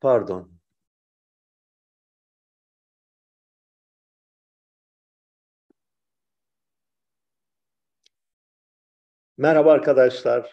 [0.00, 0.58] Pardon.
[9.36, 10.52] Merhaba arkadaşlar.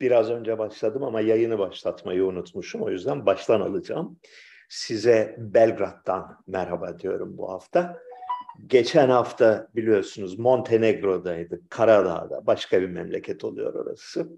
[0.00, 2.82] Biraz önce başladım ama yayını başlatmayı unutmuşum.
[2.82, 4.20] O yüzden baştan alacağım.
[4.68, 8.02] Size Belgrad'dan merhaba diyorum bu hafta.
[8.66, 12.46] Geçen hafta biliyorsunuz Montenegro'daydık, Karadağ'da.
[12.46, 14.28] Başka bir memleket oluyor orası.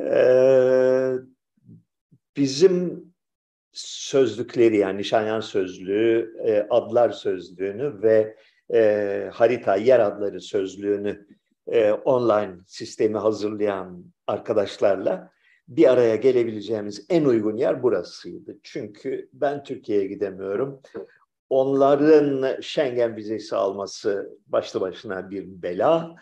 [0.00, 1.14] Ee,
[2.36, 3.04] bizim
[3.72, 8.36] sözlükleri yani Nişanyan sözlüğü, e, adlar sözlüğünü ve
[8.74, 11.26] e, harita, yer adları sözlüğünü
[11.66, 15.30] e, online sistemi hazırlayan arkadaşlarla
[15.68, 18.58] bir araya gelebileceğimiz en uygun yer burasıydı.
[18.62, 20.80] Çünkü ben Türkiye'ye gidemiyorum.
[21.50, 26.14] Onların Schengen vizesi alması başlı başına bir bela.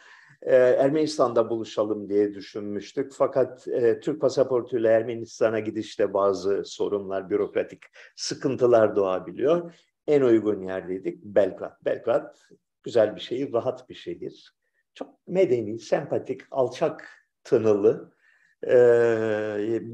[0.42, 3.12] Ee, Ermenistan'da buluşalım diye düşünmüştük.
[3.12, 7.82] Fakat e, Türk pasaportuyla Ermenistan'a gidişte bazı sorunlar, bürokratik
[8.16, 9.74] sıkıntılar doğabiliyor.
[10.06, 11.84] En uygun yerdeydik Belgrad.
[11.84, 12.36] Belgrad
[12.82, 14.54] güzel bir şehir, rahat bir şehir.
[14.94, 17.08] Çok medeni, sempatik, alçak
[17.44, 18.12] tınılı,
[18.62, 18.76] e,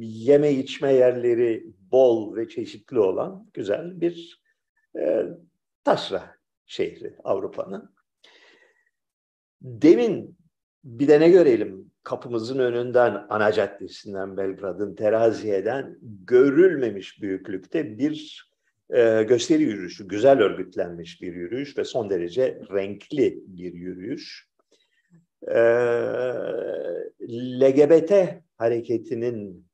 [0.01, 4.43] yeme içme yerleri bol ve çeşitli olan güzel bir
[4.99, 5.23] e,
[5.85, 7.95] taşra şehri Avrupa'nın.
[9.63, 10.38] Demin
[10.85, 18.49] bir de ne görelim kapımızın önünden ana caddesinden Belgrad'ın Teraziye'den görülmemiş büyüklükte bir
[18.91, 24.49] e, gösteri yürüyüşü, güzel örgütlenmiş bir yürüyüş ve son derece renkli bir yürüyüş.
[25.49, 25.59] E,
[27.21, 28.13] LGBT
[28.57, 29.69] hareketinin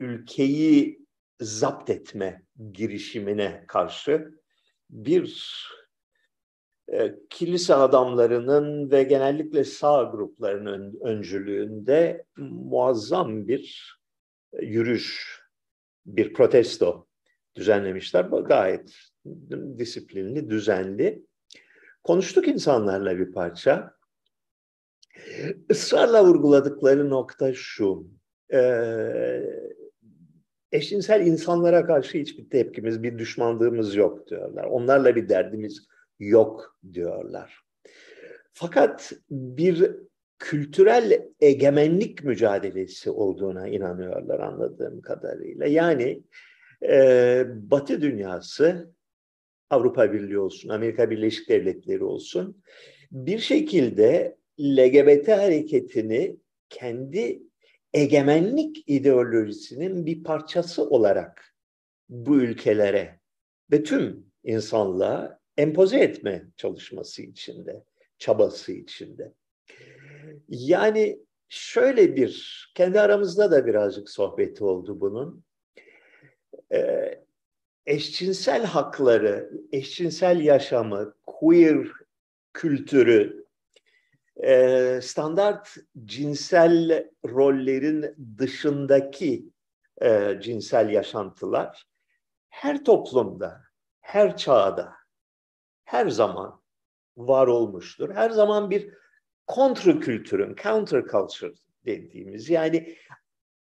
[0.00, 1.06] ülkeyi
[1.40, 2.42] zapt etme
[2.72, 4.34] girişimine karşı
[4.90, 5.54] bir
[7.30, 13.94] kilise adamlarının ve genellikle sağ gruplarının öncülüğünde muazzam bir
[14.60, 15.40] yürüyüş,
[16.06, 17.06] bir protesto
[17.56, 18.24] düzenlemişler.
[18.24, 18.94] Gayet
[19.78, 21.26] disiplinli, düzenli.
[22.04, 23.94] Konuştuk insanlarla bir parça.
[25.70, 28.10] Israrla vurguladıkları nokta şu.
[28.52, 28.60] E,
[30.72, 34.64] eşcinsel insanlara karşı hiçbir tepkimiz, bir düşmanlığımız yok diyorlar.
[34.64, 37.60] Onlarla bir derdimiz yok diyorlar.
[38.52, 39.90] Fakat bir
[40.38, 45.66] kültürel egemenlik mücadelesi olduğuna inanıyorlar anladığım kadarıyla.
[45.66, 46.22] Yani
[46.82, 48.94] e, Batı dünyası,
[49.70, 52.62] Avrupa Birliği olsun, Amerika Birleşik Devletleri olsun,
[53.10, 56.36] bir şekilde LGBT hareketini
[56.68, 57.42] kendi
[57.94, 61.54] egemenlik ideolojisinin bir parçası olarak
[62.08, 63.20] bu ülkelere
[63.72, 67.84] ve tüm insanlığa empoze etme çalışması içinde,
[68.18, 69.32] çabası içinde.
[70.48, 75.44] Yani şöyle bir, kendi aramızda da birazcık sohbeti oldu bunun.
[76.72, 77.24] Ee,
[77.86, 81.88] eşcinsel hakları, eşcinsel yaşamı, queer
[82.52, 83.44] kültürü
[84.42, 89.48] e, standart cinsel rollerin dışındaki
[90.02, 91.86] e, cinsel yaşantılar
[92.48, 93.60] her toplumda,
[94.00, 94.97] her çağda,
[95.88, 96.60] her zaman
[97.16, 98.14] var olmuştur.
[98.14, 98.90] Her zaman bir
[99.46, 101.52] kontra kültürün, counter culture
[101.86, 102.96] dediğimiz yani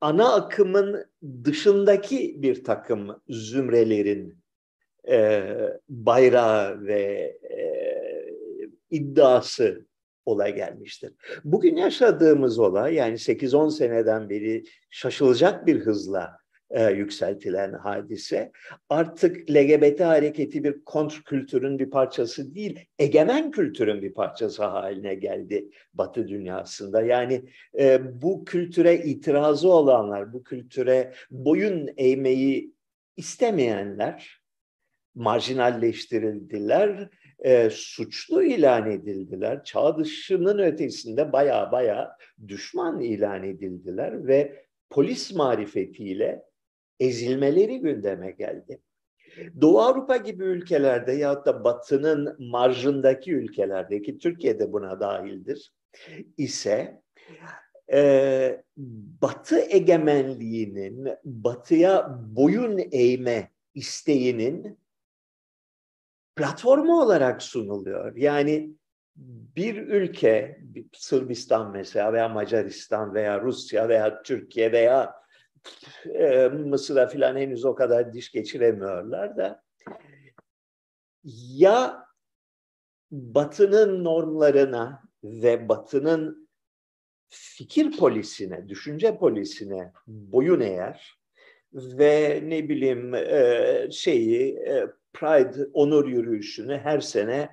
[0.00, 1.10] ana akımın
[1.44, 4.38] dışındaki bir takım zümrelerin
[5.08, 5.52] e,
[5.88, 7.02] bayrağı ve
[7.50, 7.66] e,
[8.90, 9.86] iddiası
[10.24, 11.12] olay gelmiştir.
[11.44, 16.36] Bugün yaşadığımız olay yani 8-10 seneden beri şaşılacak bir hızla
[16.70, 18.52] e, yükseltilen hadise
[18.88, 26.28] artık LGBT hareketi bir kontrkültürün bir parçası değil, egemen kültürün bir parçası haline geldi Batı
[26.28, 27.02] dünyasında.
[27.02, 27.44] Yani
[27.78, 32.74] e, bu kültüre itirazı olanlar, bu kültüre boyun eğmeyi
[33.16, 34.40] istemeyenler
[35.14, 39.64] marjinalleştirildiler e, suçlu ilan edildiler.
[39.64, 42.16] Çağ dışının ötesinde baya baya
[42.48, 46.45] düşman ilan edildiler ve polis marifetiyle
[47.00, 48.80] ezilmeleri gündeme geldi.
[49.60, 55.72] Doğu Avrupa gibi ülkelerde ya da batının marjındaki ülkelerdeki Türkiye'de buna dahildir
[56.36, 57.02] ise
[57.92, 58.64] e,
[59.22, 64.78] batı egemenliğinin batıya boyun eğme isteğinin
[66.36, 68.16] platformu olarak sunuluyor.
[68.16, 68.70] Yani
[69.56, 70.60] bir ülke,
[70.92, 75.14] Sırbistan mesela veya Macaristan veya Rusya veya Türkiye veya
[76.14, 79.62] e, Mısır'a filan henüz o kadar diş geçiremiyorlar da.
[81.56, 82.06] Ya
[83.10, 86.48] Batı'nın normlarına ve Batı'nın
[87.28, 91.18] fikir polisine, düşünce polisine boyun eğer
[91.72, 97.50] ve ne bileyim e, şeyi e, Pride onur yürüyüşünü her sene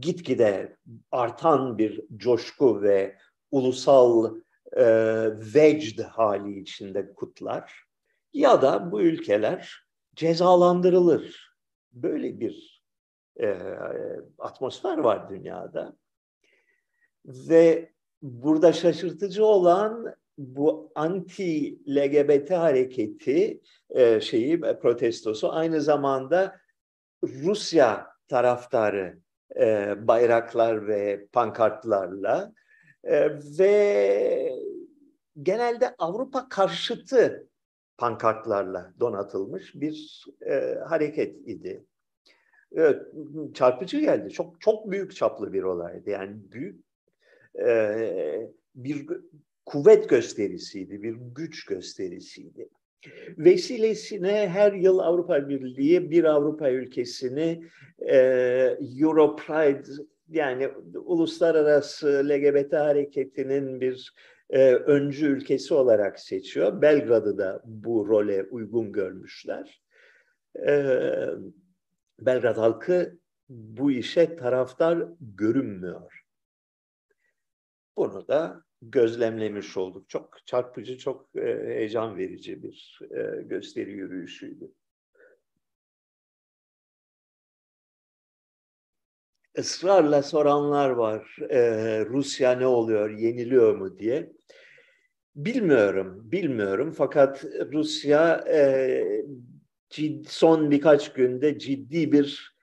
[0.00, 0.76] gitgide
[1.10, 3.16] artan bir coşku ve
[3.50, 4.34] ulusal
[4.72, 4.84] e,
[5.54, 7.84] vecd hali içinde kutlar
[8.32, 11.56] ya da bu ülkeler cezalandırılır.
[11.92, 12.82] Böyle bir
[13.40, 13.58] e,
[14.38, 15.96] atmosfer var dünyada.
[17.26, 17.92] Ve
[18.22, 23.60] burada şaşırtıcı olan bu anti LGBT hareketi
[23.90, 26.60] e, şeyi protestosu aynı zamanda
[27.24, 29.18] Rusya taraftarı
[29.56, 32.52] e, bayraklar ve pankartlarla
[33.06, 34.52] e, ve
[35.42, 37.48] genelde Avrupa karşıtı
[37.98, 41.84] pankartlarla donatılmış bir e, hareket idi.
[42.72, 43.02] Evet,
[43.54, 44.30] çarpıcı geldi.
[44.30, 46.10] Çok çok büyük çaplı bir olaydı.
[46.10, 46.84] Yani büyük
[47.58, 49.06] e, bir
[49.66, 52.68] kuvvet gösterisiydi, bir güç gösterisiydi.
[53.38, 57.64] Vesilesine her yıl Avrupa Birliği bir Avrupa ülkesini
[57.98, 58.16] e,
[59.00, 59.82] Euro Pride
[60.28, 64.14] yani uluslararası LGBT hareketinin bir
[64.50, 66.82] e, öncü ülkesi olarak seçiyor.
[66.82, 69.82] Belgrad'ı da bu role uygun görmüşler.
[70.66, 70.84] E,
[72.20, 73.18] Belgrad halkı
[73.48, 76.22] bu işe taraftar görünmüyor.
[77.96, 80.08] Bunu da gözlemlemiş olduk.
[80.08, 84.72] Çok çarpıcı, çok e, heyecan verici bir e, gösteri yürüyüşüydü.
[89.58, 91.36] Israrla soranlar var.
[91.50, 94.32] Ee, Rusya ne oluyor, yeniliyor mu diye.
[95.36, 96.92] Bilmiyorum, bilmiyorum.
[96.96, 99.02] Fakat Rusya e,
[99.90, 102.56] cid, son birkaç günde ciddi bir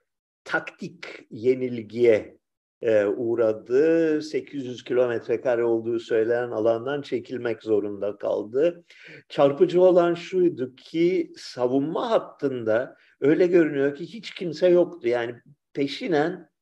[0.44, 2.38] taktik yenilgiye
[2.82, 4.22] e, uğradı.
[4.22, 8.84] 800 kilometre kare olduğu söylenen alandan çekilmek zorunda kaldı.
[9.28, 15.08] Çarpıcı olan şuydu ki savunma hattında öyle görünüyor ki hiç kimse yoktu.
[15.08, 15.34] Yani
[15.72, 16.53] peşinen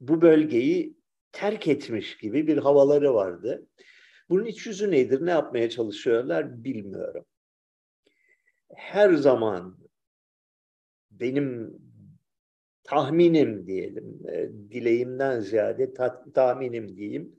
[0.00, 0.96] bu bölgeyi
[1.32, 3.66] terk etmiş gibi bir havaları vardı.
[4.28, 5.26] Bunun iç yüzü nedir?
[5.26, 7.24] Ne yapmaya çalışıyorlar bilmiyorum.
[8.74, 9.78] Her zaman
[11.10, 11.78] benim
[12.84, 17.36] tahminim diyelim, e, dileğimden ziyade ta, tahminim diyeyim.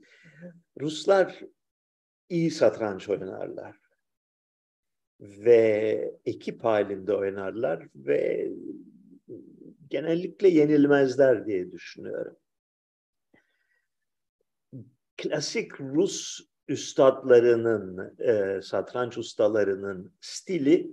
[0.80, 1.40] Ruslar
[2.28, 3.76] iyi satranç oynarlar
[5.20, 8.50] ve ekip halinde oynarlar ve
[9.88, 12.36] genellikle yenilmezler diye düşünüyorum
[15.18, 20.90] klasik Rus üstadlarının, e, satranç ustalarının stili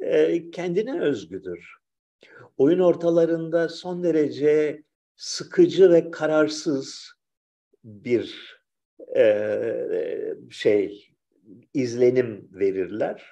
[0.00, 1.76] e, kendine özgüdür.
[2.58, 4.82] Oyun ortalarında son derece
[5.16, 7.12] sıkıcı ve kararsız
[7.84, 8.56] bir
[9.16, 11.12] e, şey
[11.74, 13.26] izlenim verirler.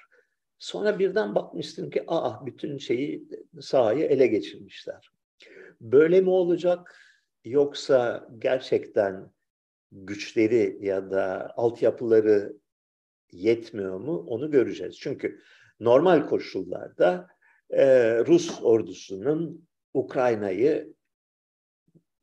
[0.59, 3.27] Sonra birden bakmıştım ki aa bütün şeyi
[3.61, 5.09] sahayı ele geçirmişler.
[5.81, 6.95] Böyle mi olacak
[7.45, 9.34] yoksa gerçekten
[9.91, 12.53] güçleri ya da altyapıları
[13.31, 14.99] yetmiyor mu onu göreceğiz.
[14.99, 15.41] Çünkü
[15.79, 17.27] normal koşullarda
[17.69, 17.85] e,
[18.19, 20.93] Rus ordusunun Ukrayna'yı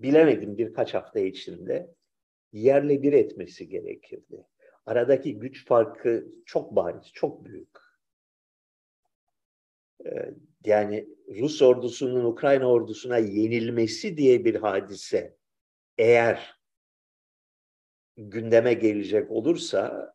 [0.00, 1.94] bilemedim birkaç hafta içinde
[2.52, 4.46] yerle bir etmesi gerekirdi.
[4.86, 7.78] Aradaki güç farkı çok bariz, çok büyük.
[10.06, 11.08] E, yani
[11.40, 15.36] Rus ordusunun Ukrayna ordusuna yenilmesi diye bir hadise
[15.98, 16.61] eğer
[18.16, 20.14] gündeme gelecek olursa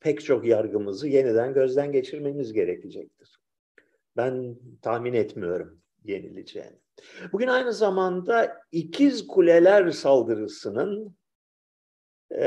[0.00, 3.40] pek çok yargımızı yeniden gözden geçirmemiz gerekecektir.
[4.16, 6.78] Ben tahmin etmiyorum yenileceğini.
[7.32, 11.16] Bugün aynı zamanda ikiz kuleler saldırısının
[12.30, 12.46] e,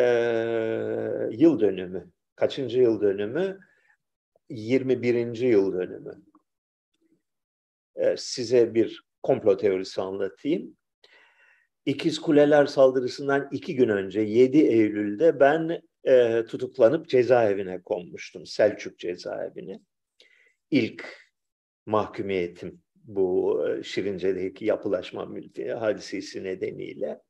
[1.32, 2.12] yıl dönümü.
[2.36, 3.60] Kaçıncı yıl dönümü?
[4.50, 5.38] 21.
[5.38, 6.22] yıl dönümü.
[7.96, 10.78] E, size bir komplo teorisi anlatayım.
[11.86, 18.46] İkiz Kuleler saldırısından iki gün önce 7 Eylül'de ben e, tutuklanıp cezaevine konmuştum.
[18.46, 19.80] Selçuk cezaevine.
[20.72, 21.06] İlk
[21.86, 25.30] mahkumiyetim bu e, Şirince'deki yapılaşma
[25.80, 27.22] hadisesi nedeniyle.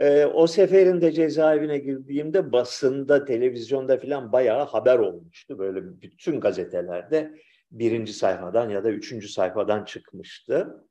[0.00, 5.58] E, o seferinde cezaevine girdiğimde basında, televizyonda filan bayağı haber olmuştu.
[5.58, 7.34] Böyle bütün gazetelerde
[7.70, 10.84] birinci sayfadan ya da üçüncü sayfadan çıkmıştı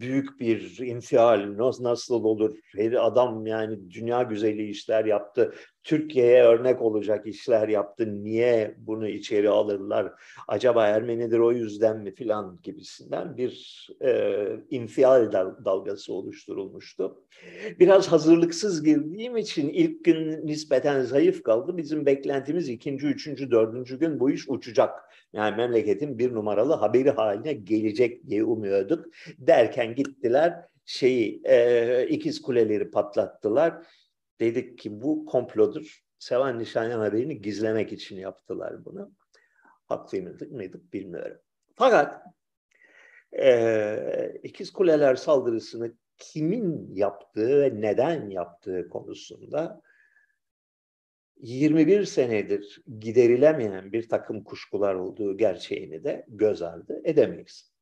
[0.00, 2.56] büyük bir infial nasıl olur?
[2.76, 5.54] Her adam yani dünya güzeli işler yaptı.
[5.82, 8.24] Türkiye'ye örnek olacak işler yaptı.
[8.24, 10.12] Niye bunu içeri alırlar?
[10.48, 14.36] Acaba Ermenidir o yüzden mi filan gibisinden bir e,
[14.70, 15.32] infial
[15.64, 17.24] dalgası oluşturulmuştu.
[17.80, 21.76] Biraz hazırlıksız girdiğim için ilk gün nispeten zayıf kaldı.
[21.76, 25.11] Bizim beklentimiz ikinci, üçüncü, dördüncü gün bu iş uçacak.
[25.32, 29.06] Yani memleketin bir numaralı haberi haline gelecek diye umuyorduk.
[29.38, 33.86] Derken gittiler şeyi e, ikiz kuleleri patlattılar
[34.40, 36.02] dedik ki bu komplodur.
[36.18, 39.12] Sevan Nişanyan haberini gizlemek için yaptılar bunu.
[39.86, 41.38] Haklı mıydık mıydık bilmiyorum.
[41.74, 42.22] Fakat
[43.38, 49.82] e, İkiz Kuleler saldırısını kimin yaptığı ve neden yaptığı konusunda
[51.42, 57.72] 21 senedir giderilemeyen bir takım kuşkular olduğu gerçeğini de göz ardı edemeyiz.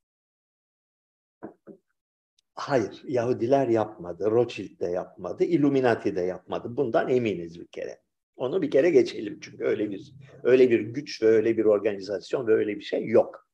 [2.54, 6.76] Hayır, Yahudiler yapmadı, Rothschild de yapmadı, Illuminati de yapmadı.
[6.76, 8.00] Bundan eminiz bir kere.
[8.36, 12.54] Onu bir kere geçelim çünkü öyle bir öyle bir güç ve öyle bir organizasyon ve
[12.54, 13.48] öyle bir şey yok.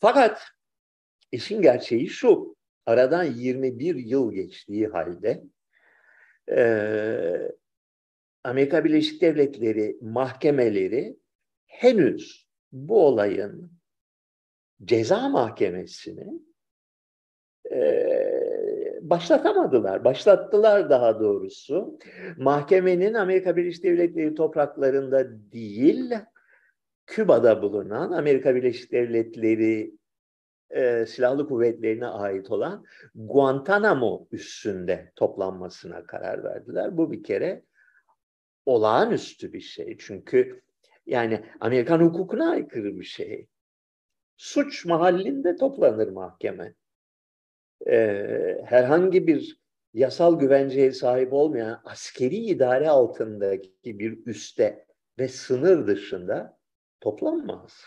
[0.00, 0.42] Fakat
[1.32, 2.56] işin gerçeği şu.
[2.86, 5.44] Aradan 21 yıl geçtiği halde
[6.50, 7.58] e,
[8.48, 11.18] Amerika Birleşik Devletleri mahkemeleri
[11.66, 13.72] henüz bu olayın
[14.84, 16.26] ceza mahkemesini
[19.00, 20.04] başlatamadılar.
[20.04, 21.98] Başlattılar daha doğrusu.
[22.36, 26.14] Mahkemenin Amerika Birleşik Devletleri topraklarında değil,
[27.06, 29.94] Küba'da bulunan Amerika Birleşik Devletleri
[30.70, 36.96] e, silahlı kuvvetlerine ait olan Guantanamo üssünde toplanmasına karar verdiler.
[36.96, 37.62] Bu bir kere
[38.68, 39.96] olağanüstü bir şey.
[39.98, 40.62] Çünkü
[41.06, 43.46] yani Amerikan hukukuna aykırı bir şey.
[44.36, 46.74] Suç mahallinde toplanır mahkeme
[47.86, 47.96] e,
[48.64, 49.58] herhangi bir
[49.94, 54.86] yasal güvenceye sahip olmayan askeri idare altındaki bir üste
[55.18, 56.58] ve sınır dışında
[57.00, 57.84] toplanmaz.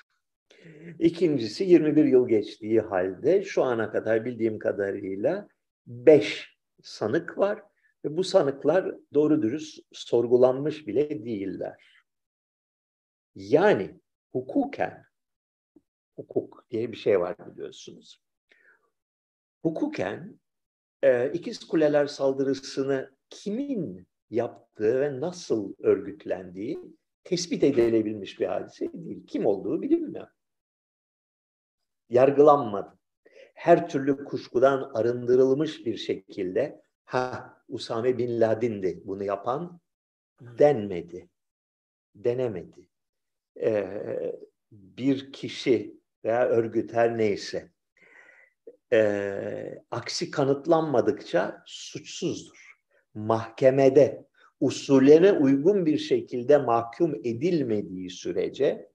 [1.00, 5.48] İkincisi 21 yıl geçtiği halde şu ana kadar bildiğim kadarıyla
[5.88, 7.71] 5 sanık var
[8.05, 12.03] ve bu sanıklar doğru dürüst sorgulanmış bile değiller.
[13.36, 14.00] Yani
[14.31, 15.05] hukuken,
[16.15, 18.22] hukuk diye bir şey var biliyorsunuz
[19.63, 20.39] hukuken
[21.03, 26.79] e, İkiz Kuleler saldırısını kimin yaptığı ve nasıl örgütlendiği
[27.24, 29.27] tespit edilebilmiş bir hadise değil.
[29.27, 30.27] Kim olduğu bilinmiyor.
[32.10, 33.00] Yargılanmadı.
[33.53, 39.79] Her türlü kuşkudan arındırılmış bir şekilde ha Usame Bin Laden'di bunu yapan
[40.41, 41.29] denmedi.
[42.15, 42.89] Denemedi.
[43.62, 44.36] Ee,
[44.72, 47.72] bir kişi veya örgüt her neyse
[48.93, 52.72] e, aksi kanıtlanmadıkça suçsuzdur.
[53.13, 54.25] Mahkemede
[54.60, 58.91] usullere uygun bir şekilde mahkum edilmediği sürece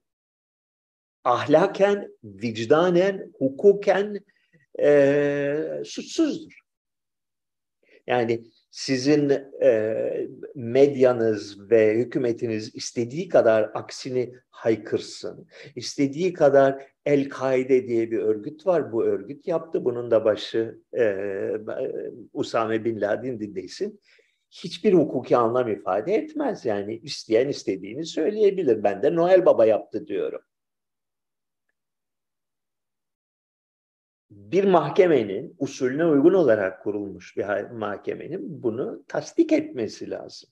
[1.24, 4.20] ahlaken, vicdanen, hukuken
[4.80, 6.65] e, suçsuzdur.
[8.06, 9.30] Yani sizin
[9.62, 9.94] e,
[10.54, 15.48] medyanız ve hükümetiniz istediği kadar aksini haykırsın.
[15.76, 18.92] istediği kadar El-Kaide diye bir örgüt var.
[18.92, 19.84] Bu örgüt yaptı.
[19.84, 21.16] Bunun da başı e,
[22.32, 24.00] Usame Bin Laden desin.
[24.50, 26.64] Hiçbir hukuki anlam ifade etmez.
[26.64, 28.82] Yani isteyen istediğini söyleyebilir.
[28.82, 30.40] Ben de Noel Baba yaptı diyorum.
[34.36, 40.50] Bir mahkemenin usulüne uygun olarak kurulmuş bir mahkemenin bunu tasdik etmesi lazım.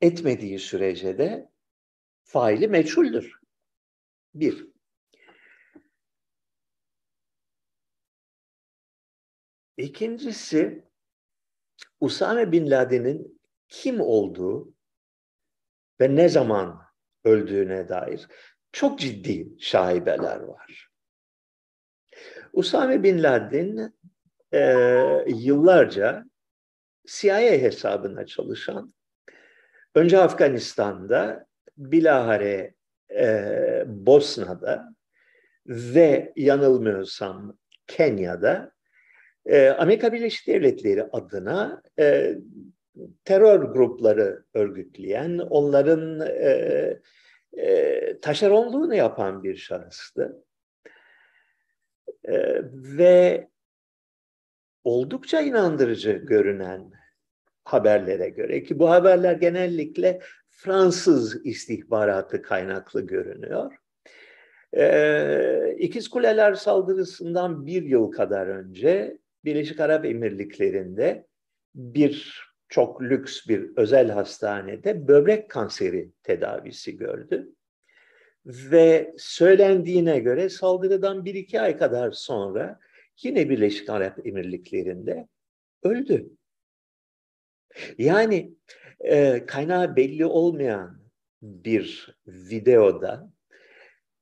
[0.00, 1.50] Etmediği sürece de
[2.24, 3.40] faili meçhuldür.
[4.34, 4.66] Bir.
[9.76, 10.84] İkincisi
[12.00, 14.74] Usame Bin Laden'in kim olduğu
[16.00, 16.82] ve ne zaman
[17.24, 18.28] öldüğüne dair
[18.72, 20.91] çok ciddi şaibeler var.
[22.52, 23.92] Usame Bin Laden
[24.52, 24.62] e,
[25.26, 26.24] yıllarca
[27.06, 28.94] CIA hesabına çalışan,
[29.94, 32.74] önce Afganistan'da, bilahare
[33.10, 34.94] e, Bosna'da
[35.66, 38.72] ve yanılmıyorsam Kenya'da
[39.46, 42.34] e, Amerika Birleşik Devletleri adına e,
[43.24, 47.00] terör grupları örgütleyen, onların e,
[47.56, 50.44] e, taşeronluğunu yapan bir şahıstı.
[52.24, 53.48] E, ve
[54.84, 56.92] oldukça inandırıcı görünen
[57.64, 63.72] haberlere göre ki bu haberler genellikle Fransız istihbaratı kaynaklı görünüyor.
[64.76, 71.26] Ee, İkiz Kuleler saldırısından bir yıl kadar önce Birleşik Arap Emirlikleri'nde
[71.74, 77.52] bir çok lüks bir özel hastanede böbrek kanseri tedavisi gördü.
[78.46, 82.78] Ve söylendiğine göre saldırıdan bir iki ay kadar sonra
[83.22, 85.28] yine Birleşik Arap Emirlikleri'nde
[85.82, 86.30] öldü.
[87.98, 88.54] Yani
[89.00, 91.02] e, kaynağı belli olmayan
[91.42, 93.32] bir videoda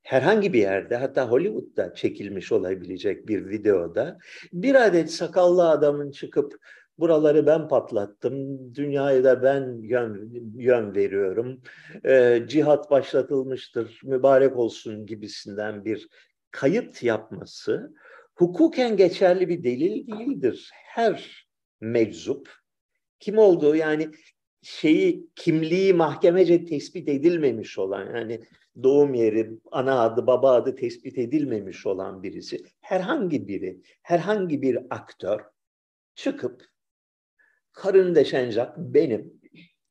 [0.02, 4.18] herhangi bir yerde hatta Hollywood'da çekilmiş olabilecek bir videoda
[4.52, 6.54] bir adet sakallı adamın çıkıp
[7.00, 11.60] buraları ben patlattım, dünyaya da ben yön, yön veriyorum,
[12.04, 16.08] e, cihat başlatılmıştır, mübarek olsun gibisinden bir
[16.50, 17.94] kayıt yapması
[18.34, 20.70] hukuken geçerli bir delil değildir.
[20.72, 21.46] Her
[21.80, 22.48] meczup
[23.20, 24.10] kim olduğu yani
[24.62, 28.40] şeyi kimliği mahkemece tespit edilmemiş olan yani
[28.82, 35.40] doğum yeri, ana adı, baba adı tespit edilmemiş olan birisi herhangi biri, herhangi bir aktör
[36.14, 36.69] çıkıp
[37.72, 39.40] Karın Deşencak benim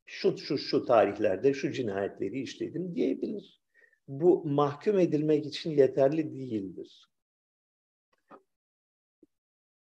[0.06, 3.62] şu şu şu tarihlerde şu cinayetleri işledim diyebilir.
[4.08, 7.10] Bu mahkum edilmek için yeterli değildir.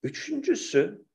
[0.03, 1.05] Üçüncüsü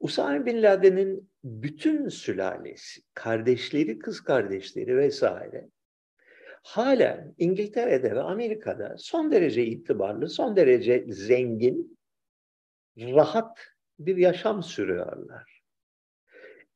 [0.00, 5.68] Usame Bin Laden'in bütün sülalesi, kardeşleri, kız kardeşleri vesaire
[6.62, 11.98] halen İngiltere'de ve Amerika'da son derece itibarlı, son derece zengin,
[12.96, 13.58] rahat
[13.98, 15.62] bir yaşam sürüyorlar.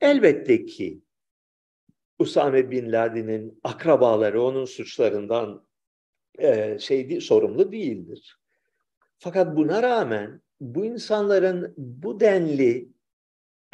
[0.01, 1.01] Elbette ki
[2.19, 5.67] Usame Bin Laden'in akrabaları onun suçlarından
[6.39, 8.39] e, şey sorumlu değildir.
[9.19, 12.89] Fakat buna rağmen bu insanların bu denli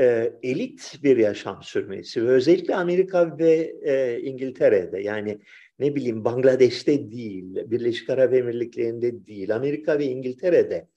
[0.01, 5.39] e, elit bir yaşam sürmesi ve özellikle Amerika ve e, İngiltere'de yani
[5.79, 10.89] ne bileyim Bangladeş'te değil, Birleşik Arap Emirlikleri'nde değil, Amerika ve İngiltere'de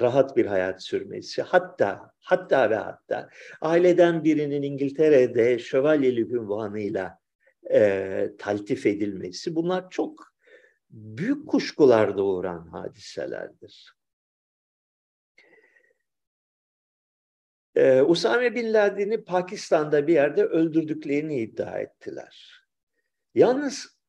[0.00, 1.42] rahat bir hayat sürmesi.
[1.42, 3.28] Hatta, hatta ve hatta
[3.60, 7.18] aileden birinin İngiltere'de şövalyelik ünvanıyla
[7.70, 10.30] e, taltif edilmesi bunlar çok
[10.90, 13.94] büyük kuşkular doğuran hadiselerdir.
[17.74, 22.64] Ee, Usame Bin Laden'i Pakistan'da bir yerde öldürdüklerini iddia ettiler.
[23.34, 24.00] Yalnız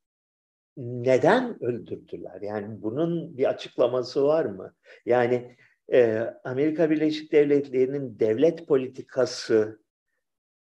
[0.77, 2.41] neden öldürdüler?
[2.41, 4.75] Yani bunun bir açıklaması var mı?
[5.06, 5.58] Yani
[5.93, 9.82] e, Amerika Birleşik Devletleri'nin devlet politikası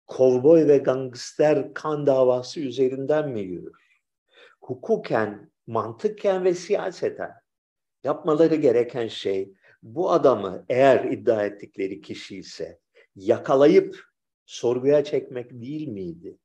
[0.07, 3.83] kovboy ve gangster kan davası üzerinden mi yürür?
[4.61, 7.31] Hukuken, mantıkken ve siyaseten
[8.03, 12.79] yapmaları gereken şey bu adamı eğer iddia ettikleri kişi ise
[13.15, 13.99] yakalayıp
[14.45, 16.37] sorguya çekmek değil miydi?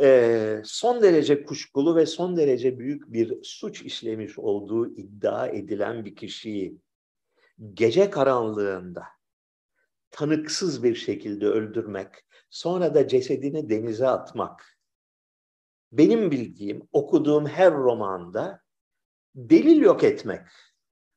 [0.00, 6.16] Ee, son derece kuşkulu ve son derece büyük bir suç işlemiş olduğu iddia edilen bir
[6.16, 6.78] kişiyi
[7.74, 9.06] gece karanlığında
[10.10, 12.14] tanıksız bir şekilde öldürmek,
[12.50, 14.78] sonra da cesedini denize atmak.
[15.92, 18.62] Benim bildiğim, okuduğum her romanda
[19.34, 20.46] delil yok etmek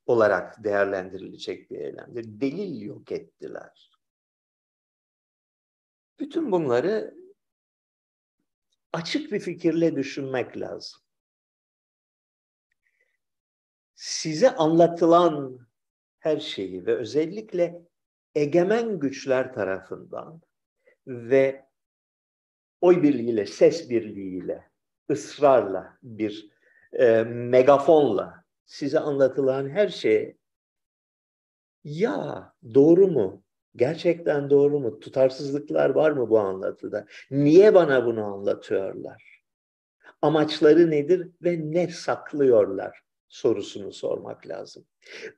[0.05, 2.25] olarak değerlendirilecek bir eylemdir.
[2.41, 3.91] Delil yok ettiler.
[6.19, 7.15] Bütün bunları
[8.93, 11.01] açık bir fikirle düşünmek lazım.
[13.95, 15.59] Size anlatılan
[16.25, 17.81] her şeyi ve özellikle
[18.35, 20.41] egemen güçler tarafından
[21.07, 21.65] ve
[22.81, 24.69] oy birliğiyle, ses birliğiyle,
[25.11, 26.49] ısrarla, bir
[26.93, 30.37] e, megafonla size anlatılan her şey
[31.83, 33.43] ya doğru mu?
[33.75, 34.99] Gerçekten doğru mu?
[34.99, 37.05] Tutarsızlıklar var mı bu anlatıda?
[37.31, 39.41] Niye bana bunu anlatıyorlar?
[40.21, 44.85] Amaçları nedir ve ne saklıyorlar sorusunu sormak lazım.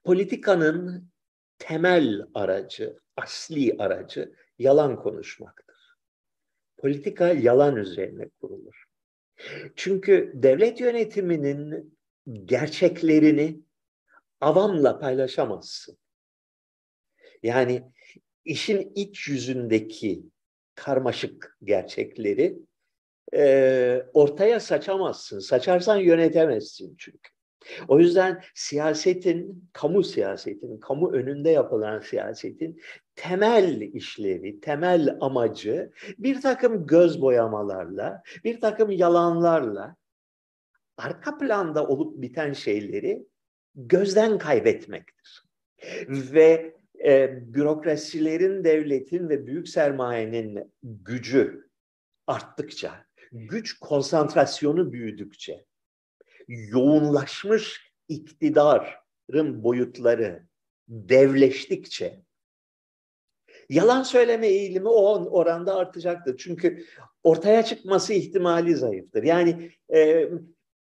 [0.03, 1.09] Politikanın
[1.57, 5.97] temel aracı, asli aracı yalan konuşmaktır.
[6.77, 8.85] Politika yalan üzerine kurulur.
[9.75, 11.97] Çünkü devlet yönetiminin
[12.45, 13.61] gerçeklerini
[14.41, 15.97] avamla paylaşamazsın.
[17.43, 17.91] Yani
[18.45, 20.23] işin iç yüzündeki
[20.75, 22.59] karmaşık gerçekleri
[23.33, 25.39] e, ortaya saçamazsın.
[25.39, 27.36] Saçarsan yönetemezsin çünkü.
[27.87, 32.81] O yüzden siyasetin, kamu siyasetinin, kamu önünde yapılan siyasetin
[33.15, 39.95] temel işlevi, temel amacı bir takım göz boyamalarla, bir takım yalanlarla
[40.97, 43.25] arka planda olup biten şeyleri
[43.75, 45.43] gözden kaybetmektir.
[46.07, 51.69] Ve e, bürokrasilerin, devletin ve büyük sermayenin gücü
[52.27, 55.65] arttıkça, güç konsantrasyonu büyüdükçe,
[56.47, 60.47] yoğunlaşmış iktidarın boyutları
[60.87, 62.27] devleştikçe
[63.69, 66.37] Yalan söyleme eğilimi o oranda artacaktır.
[66.37, 66.85] Çünkü
[67.23, 69.23] ortaya çıkması ihtimali zayıftır.
[69.23, 70.29] Yani e,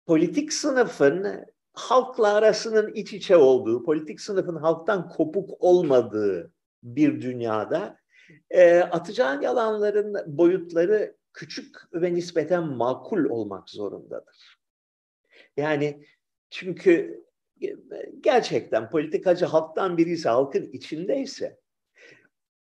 [0.05, 6.51] politik sınıfın halkla arasının iç içe olduğu, politik sınıfın halktan kopuk olmadığı
[6.83, 7.97] bir dünyada
[8.49, 14.58] e, atacağın yalanların boyutları küçük ve nispeten makul olmak zorundadır.
[15.59, 16.05] Yani
[16.49, 17.23] çünkü
[18.21, 21.59] gerçekten politikacı halktan biriyse, halkın içindeyse,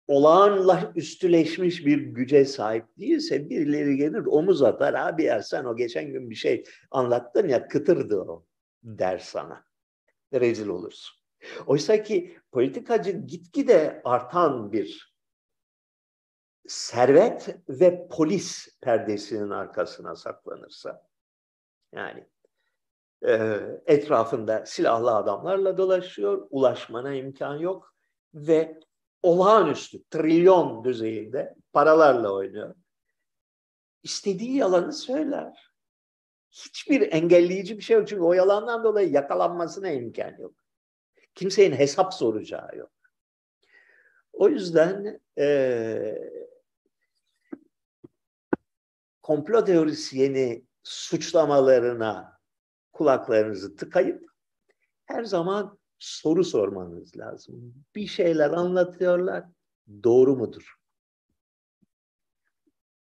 [0.09, 4.95] olağanla üstüleşmiş bir güce sahip değilse birileri gelir omuz atar.
[4.95, 8.47] Abi ya sen o geçen gün bir şey anlattın ya kıtırdı o
[8.83, 9.65] der sana.
[10.35, 11.17] Rezil olursun.
[11.67, 15.17] Oysa ki politikacı gitgide artan bir
[16.69, 21.07] servet ve polis perdesinin arkasına saklanırsa
[21.93, 22.27] yani
[23.27, 27.95] e, etrafında silahlı adamlarla dolaşıyor, ulaşmana imkan yok
[28.35, 28.81] ve
[29.23, 32.75] olağanüstü, trilyon düzeyinde paralarla oynuyor.
[34.03, 35.71] İstediği yalanı söyler.
[36.51, 38.09] Hiçbir engelleyici bir şey yok.
[38.09, 40.55] Çünkü o yalandan dolayı yakalanmasına imkan yok.
[41.35, 42.91] Kimsenin hesap soracağı yok.
[44.33, 46.19] O yüzden e,
[49.23, 52.40] komplo teorisyeni suçlamalarına
[53.01, 54.31] kulaklarınızı tıkayıp
[55.07, 57.85] her zaman soru sormanız lazım.
[57.95, 59.45] Bir şeyler anlatıyorlar,
[60.05, 60.75] doğru mudur?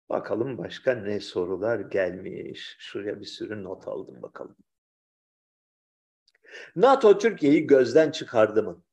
[0.09, 2.75] Bakalım başka ne sorular gelmiş.
[2.79, 4.55] Şuraya bir sürü not aldım bakalım.
[6.75, 8.83] NATO Türkiye'yi gözden çıkardı mı?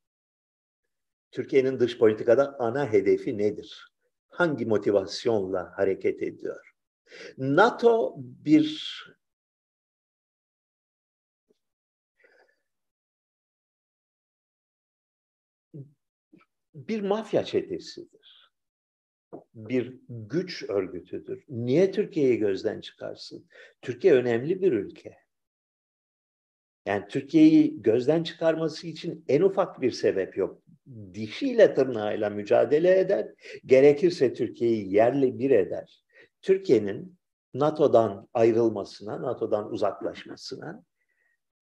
[1.30, 3.92] Türkiye'nin dış politikada ana hedefi nedir?
[4.28, 6.74] Hangi motivasyonla hareket ediyor?
[7.38, 9.19] NATO bir
[16.74, 18.50] bir mafya çetesidir.
[19.54, 21.44] Bir güç örgütüdür.
[21.48, 23.46] Niye Türkiye'yi gözden çıkarsın?
[23.82, 25.16] Türkiye önemli bir ülke.
[26.86, 30.62] Yani Türkiye'yi gözden çıkarması için en ufak bir sebep yok.
[31.14, 33.28] Dişiyle tırnağıyla mücadele eder,
[33.66, 36.04] gerekirse Türkiye'yi yerle bir eder.
[36.42, 37.18] Türkiye'nin
[37.54, 40.84] NATO'dan ayrılmasına, NATO'dan uzaklaşmasına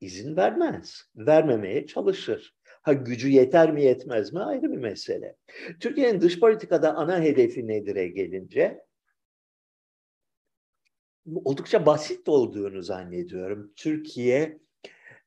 [0.00, 1.02] izin vermez.
[1.16, 2.57] Vermemeye çalışır.
[2.88, 5.36] Ha gücü yeter mi yetmez mi ayrı bir mesele.
[5.80, 8.84] Türkiye'nin dış politikada ana hedefi nedir'e gelince
[11.44, 13.72] oldukça basit olduğunu zannediyorum.
[13.76, 14.58] Türkiye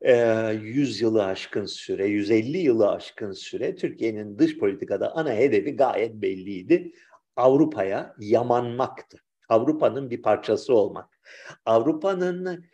[0.03, 6.91] 100 yılı aşkın süre, 150 yılı aşkın süre Türkiye'nin dış politikada ana hedefi gayet belliydi.
[7.35, 9.17] Avrupa'ya yamanmaktı.
[9.49, 11.19] Avrupa'nın bir parçası olmak.
[11.65, 12.65] Avrupa'nın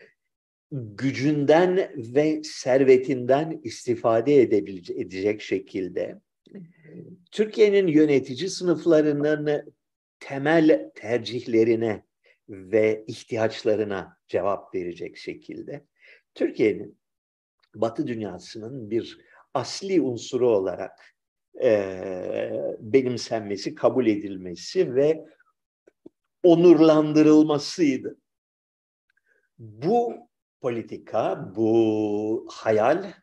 [0.71, 6.21] gücünden ve servetinden istifade edebilecek edecek şekilde
[7.31, 9.73] Türkiye'nin yönetici sınıflarının
[10.19, 12.03] temel tercihlerine
[12.49, 15.85] ve ihtiyaçlarına cevap verecek şekilde
[16.35, 16.97] Türkiye'nin
[17.75, 19.17] Batı dünyasının bir
[19.53, 21.15] asli unsuru olarak
[21.63, 22.01] e,
[22.79, 25.25] benimsenmesi, kabul edilmesi ve
[26.43, 28.17] onurlandırılmasıydı.
[29.59, 30.27] Bu
[30.61, 33.13] politika, bu hayal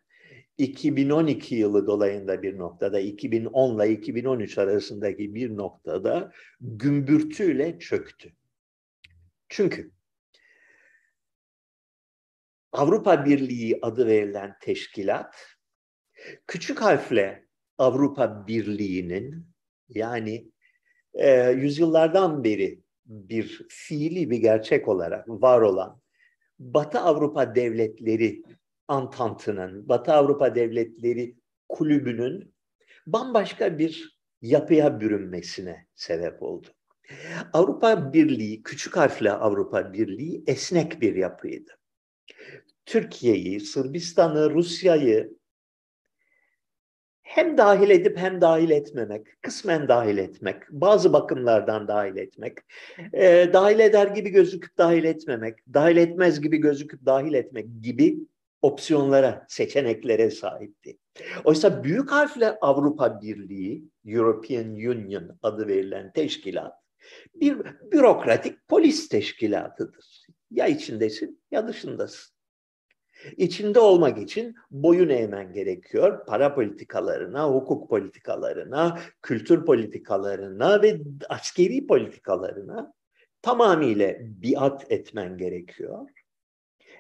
[0.59, 8.33] 2012 yılı dolayında bir noktada, 2010 ile 2013 arasındaki bir noktada gümbürtüyle çöktü.
[9.49, 9.91] Çünkü
[12.73, 15.35] Avrupa Birliği adı verilen teşkilat,
[16.47, 17.47] küçük harfle
[17.79, 19.47] Avrupa Birliği'nin
[19.89, 20.51] yani
[21.15, 26.04] e, yüzyıllardan beri bir fiili bir gerçek olarak var olan
[26.59, 28.43] Batı Avrupa devletleri
[28.89, 31.37] Antantı'nın, Batı Avrupa devletleri
[31.69, 32.55] kulübünün
[33.07, 36.67] bambaşka bir yapıya bürünmesine sebep oldu.
[37.53, 41.73] Avrupa Birliği, küçük harfle Avrupa Birliği esnek bir yapıydı.
[42.87, 45.37] Türkiye'yi, Sırbistan'ı, Rusya'yı
[47.35, 52.59] hem dahil edip hem dahil etmemek, kısmen dahil etmek, bazı bakımlardan dahil etmek,
[53.13, 58.19] e, dahil eder gibi gözüküp dahil etmemek, dahil etmez gibi gözüküp dahil etmek gibi
[58.63, 60.99] opsiyonlara, seçeneklere sahipti.
[61.45, 66.73] Oysa büyük harfle Avrupa Birliği, European Union adı verilen teşkilat,
[67.35, 67.59] bir
[67.93, 70.27] bürokratik polis teşkilatıdır.
[70.51, 72.35] Ya içindesin ya dışındasın.
[73.37, 76.27] İçinde olmak için boyun eğmen gerekiyor.
[76.27, 82.93] Para politikalarına, hukuk politikalarına, kültür politikalarına ve askeri politikalarına
[83.43, 86.09] tamamıyla biat etmen gerekiyor.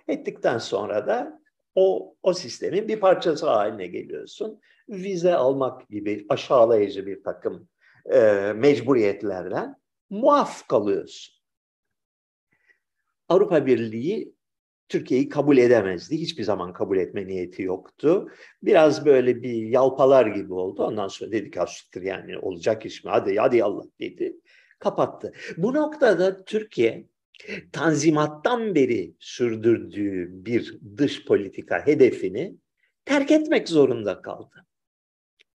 [0.09, 1.41] Ettikten sonra da
[1.75, 4.61] o, o sistemin bir parçası haline geliyorsun.
[4.89, 7.69] Vize almak gibi aşağılayıcı bir takım
[8.13, 9.77] e, mecburiyetlerden
[10.11, 11.35] muaf kalıyorsun.
[13.29, 14.34] Avrupa Birliği
[14.95, 16.21] Türkiye'yi kabul edemezdi.
[16.21, 18.29] Hiçbir zaman kabul etme niyeti yoktu.
[18.63, 20.85] Biraz böyle bir yalpalar gibi oldu.
[20.85, 23.11] Ondan sonra dedik asıktır yani olacak iş mi?
[23.11, 24.37] Hadi hadi Allah dedi.
[24.79, 25.33] Kapattı.
[25.57, 27.07] Bu noktada Türkiye
[27.73, 32.57] tanzimattan beri sürdürdüğü bir dış politika hedefini
[33.05, 34.67] terk etmek zorunda kaldı.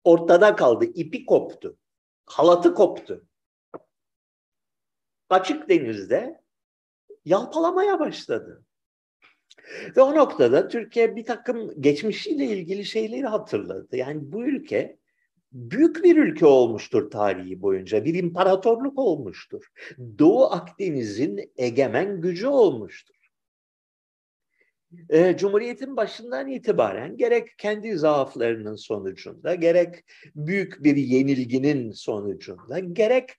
[0.04, 1.78] Ortada kaldı, ipi koptu,
[2.26, 3.26] halatı koptu.
[5.30, 6.41] Açık denizde
[7.26, 8.65] yalpalamaya başladı.
[9.97, 13.97] Ve o noktada Türkiye bir takım geçmişiyle ilgili şeyleri hatırladı.
[13.97, 14.97] Yani bu ülke
[15.51, 18.06] büyük bir ülke olmuştur tarihi boyunca.
[18.06, 19.65] Bir imparatorluk olmuştur.
[20.19, 23.15] Doğu Akdeniz'in egemen gücü olmuştur.
[25.10, 29.95] E, Cumhuriyet'in başından itibaren gerek kendi zaaflarının sonucunda, gerek
[30.36, 33.30] büyük bir yenilginin sonucunda, gerek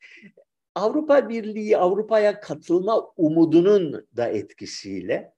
[0.75, 5.36] Avrupa Birliği, Avrupa'ya katılma umudunun da etkisiyle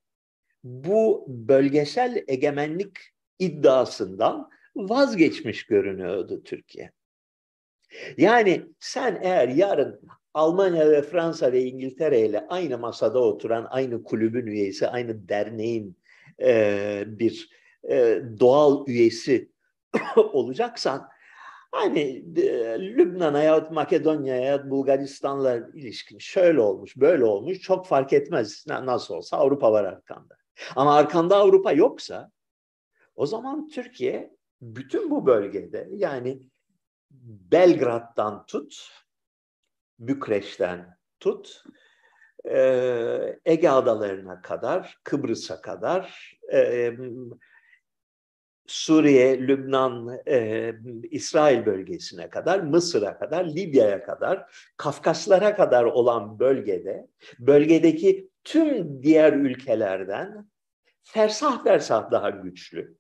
[0.69, 2.99] bu bölgesel egemenlik
[3.39, 6.93] iddiasından vazgeçmiş görünüyordu Türkiye.
[8.17, 10.01] Yani sen eğer yarın
[10.35, 15.97] Almanya ve Fransa ve İngiltere ile aynı masada oturan, aynı kulübün üyesi, aynı derneğin
[16.41, 17.51] e, bir
[17.91, 19.51] e, doğal üyesi
[20.17, 21.09] olacaksan,
[21.73, 28.65] hani e, Lübnan'a yahut Makedonya'ya yahut Bulgaristan'la ilişkin şöyle olmuş, böyle olmuş çok fark etmez.
[28.67, 30.38] Nasıl olsa Avrupa var arkanda.
[30.77, 32.31] Ama arkanda Avrupa yoksa
[33.15, 36.43] o zaman Türkiye bütün bu bölgede yani
[37.53, 38.91] Belgrad'dan tut,
[39.99, 41.65] Bükreş'ten tut,
[43.45, 46.37] Ege Adalarına kadar, Kıbrıs'a kadar,
[48.67, 50.21] Suriye, Lübnan,
[51.11, 60.49] İsrail bölgesine kadar, Mısır'a kadar, Libya'ya kadar, Kafkaslara kadar olan bölgede, bölgedeki tüm diğer ülkelerden
[61.03, 62.99] fersah fersah daha güçlü.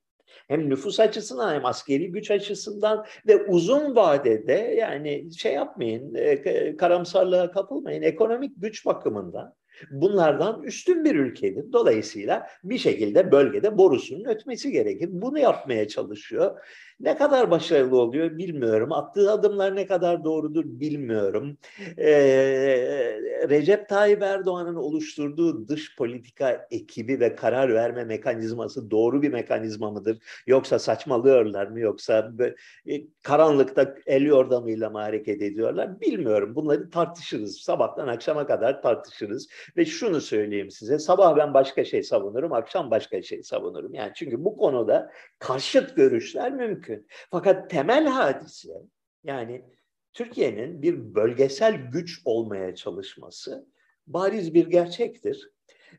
[0.48, 7.50] Hem nüfus açısından hem askeri güç açısından ve uzun vadede yani şey yapmayın, e, karamsarlığa
[7.50, 8.02] kapılmayın.
[8.02, 9.54] Ekonomik güç bakımından
[9.90, 11.72] bunlardan üstün bir ülkedir.
[11.72, 15.08] Dolayısıyla bir şekilde bölgede borusunun ötmesi gerekir.
[15.12, 16.58] Bunu yapmaya çalışıyor.
[17.00, 18.92] Ne kadar başarılı oluyor bilmiyorum.
[18.92, 21.58] Attığı adımlar ne kadar doğrudur bilmiyorum.
[21.98, 29.90] Ee, Recep Tayyip Erdoğan'ın oluşturduğu dış politika ekibi ve karar verme mekanizması doğru bir mekanizma
[29.90, 30.18] mıdır?
[30.46, 31.80] Yoksa saçmalıyorlar mı?
[31.80, 32.32] Yoksa
[32.90, 36.00] e, karanlıkta el yordamıyla mı hareket ediyorlar?
[36.00, 36.54] Bilmiyorum.
[36.54, 37.58] Bunları tartışırız.
[37.58, 39.48] Sabahtan akşama kadar tartışırız.
[39.76, 40.98] Ve şunu söyleyeyim size.
[40.98, 43.94] Sabah ben başka şey savunurum, akşam başka şey savunurum.
[43.94, 47.06] Yani çünkü bu konuda karşıt görüşler mümkün.
[47.30, 48.82] Fakat temel hadise
[49.24, 49.64] yani
[50.12, 53.66] Türkiye'nin bir bölgesel güç olmaya çalışması
[54.06, 55.50] bariz bir gerçektir.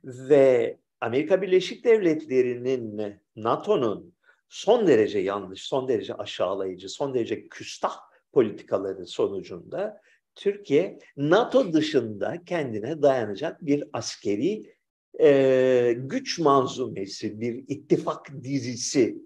[0.03, 4.13] Ve Amerika Birleşik Devletleri'nin, NATO'nun
[4.49, 7.97] son derece yanlış, son derece aşağılayıcı, son derece küstah
[8.31, 10.01] politikaları sonucunda
[10.39, 14.75] Türkiye NATO dışında kendine dayanacak bir askeri
[15.19, 19.17] e, güç manzumesi, bir ittifak dizisi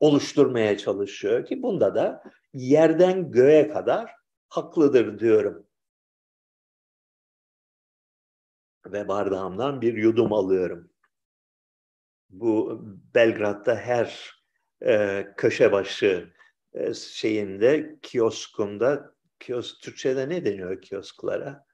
[0.00, 2.22] oluşturmaya çalışıyor ki bunda da
[2.54, 4.12] yerden göğe kadar
[4.48, 5.66] haklıdır diyorum.
[8.86, 10.90] Ve bardağımdan bir yudum alıyorum.
[12.30, 12.82] Bu
[13.14, 14.34] Belgrad'da her
[14.86, 16.32] e, köşe başı
[16.72, 21.64] e, şeyinde, kioskumda, kiosk Türkçe'de ne deniyor kiosklara?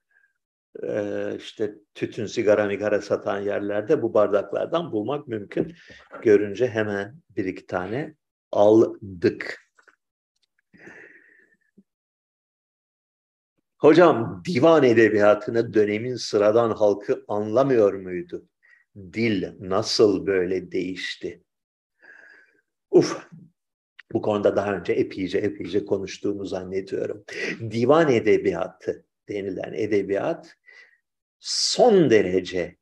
[0.82, 5.74] E, işte tütün, sigara, migara satan yerlerde bu bardaklardan bulmak mümkün.
[6.22, 8.14] Görünce hemen bir iki tane
[8.52, 9.70] aldık.
[13.78, 18.48] Hocam divan edebiyatını dönemin sıradan halkı anlamıyor muydu?
[18.96, 21.44] Dil nasıl böyle değişti?
[22.90, 23.26] Uf,
[24.12, 27.24] bu konuda daha önce epeyce epeyce konuştuğumu zannediyorum.
[27.70, 30.56] Divan edebiyatı denilen edebiyat
[31.40, 32.76] son derece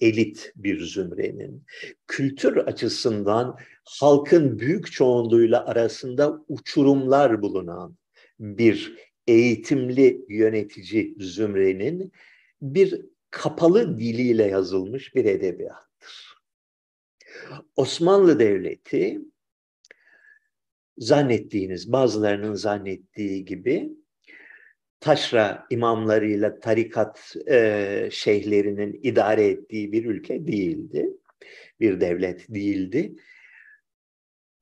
[0.00, 1.64] elit bir zümrenin
[2.06, 7.96] kültür açısından halkın büyük çoğunluğuyla arasında uçurumlar bulunan
[8.40, 12.12] bir eğitimli yönetici zümrenin
[12.62, 16.38] bir kapalı diliyle yazılmış bir edebiyattır.
[17.76, 19.20] Osmanlı Devleti
[20.98, 23.90] zannettiğiniz, bazılarının zannettiği gibi
[25.00, 31.10] taşra imamlarıyla tarikat e, şeyhlerinin idare ettiği bir ülke değildi.
[31.80, 33.14] Bir devlet değildi.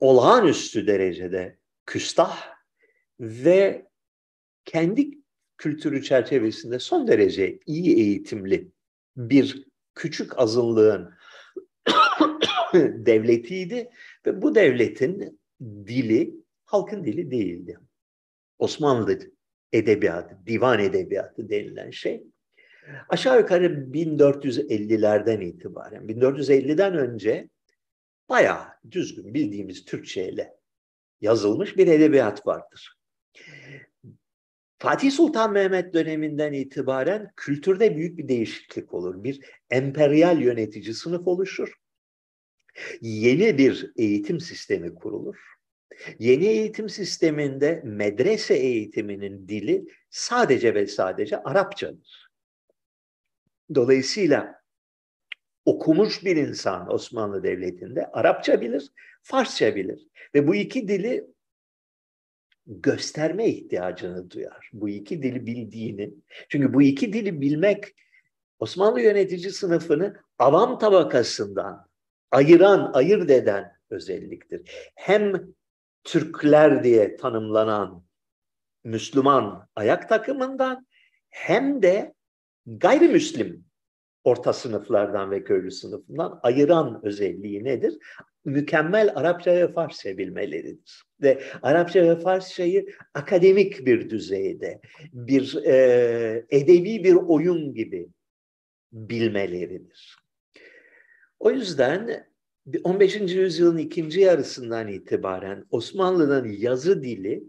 [0.00, 2.56] Olağanüstü derecede küstah
[3.20, 3.86] ve
[4.64, 5.10] kendi
[5.58, 8.72] kültürü çerçevesinde son derece iyi eğitimli
[9.16, 11.14] bir küçük azınlığın
[13.06, 13.90] devletiydi
[14.26, 17.78] ve bu devletin dili halkın dili değildi.
[18.58, 19.18] Osmanlı
[19.72, 22.24] edebiyatı, divan edebiyatı denilen şey
[23.08, 27.48] aşağı yukarı 1450'lerden itibaren, 1450'den önce
[28.28, 30.56] bayağı düzgün bildiğimiz Türkçe ile
[31.20, 32.96] yazılmış bir edebiyat vardır.
[34.78, 39.24] Fatih Sultan Mehmet döneminden itibaren kültürde büyük bir değişiklik olur.
[39.24, 39.40] Bir
[39.70, 41.74] emperyal yönetici sınıf oluşur.
[43.00, 45.36] Yeni bir eğitim sistemi kurulur.
[46.18, 52.30] Yeni eğitim sisteminde medrese eğitiminin dili sadece ve sadece Arapçadır.
[53.74, 54.62] Dolayısıyla
[55.64, 60.08] okumuş bir insan Osmanlı Devleti'nde Arapça bilir, Farsça bilir.
[60.34, 61.26] Ve bu iki dili
[62.66, 64.70] gösterme ihtiyacını duyar.
[64.72, 66.14] Bu iki dili bildiğini.
[66.48, 67.94] Çünkü bu iki dili bilmek
[68.58, 71.85] Osmanlı yönetici sınıfını avam tabakasından
[72.30, 74.70] ayıran, ayırt eden özelliktir.
[74.94, 75.32] Hem
[76.04, 78.04] Türkler diye tanımlanan
[78.84, 80.86] Müslüman ayak takımından
[81.30, 82.14] hem de
[82.66, 83.64] gayrimüslim
[84.24, 87.98] orta sınıflardan ve köylü sınıfından ayıran özelliği nedir?
[88.44, 91.04] Mükemmel Arapça ve Farsça bilmeleridir.
[91.22, 94.80] Ve Arapça ve Farsçayı akademik bir düzeyde,
[95.12, 98.08] bir e, edebi bir oyun gibi
[98.92, 100.25] bilmeleridir.
[101.38, 102.26] O yüzden
[102.84, 103.16] 15.
[103.16, 107.44] yüzyılın ikinci yarısından itibaren Osmanlı'nın yazı dili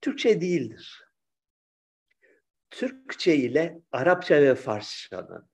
[0.00, 1.04] Türkçe değildir.
[2.70, 5.50] Türkçe ile Arapça ve Farsçanın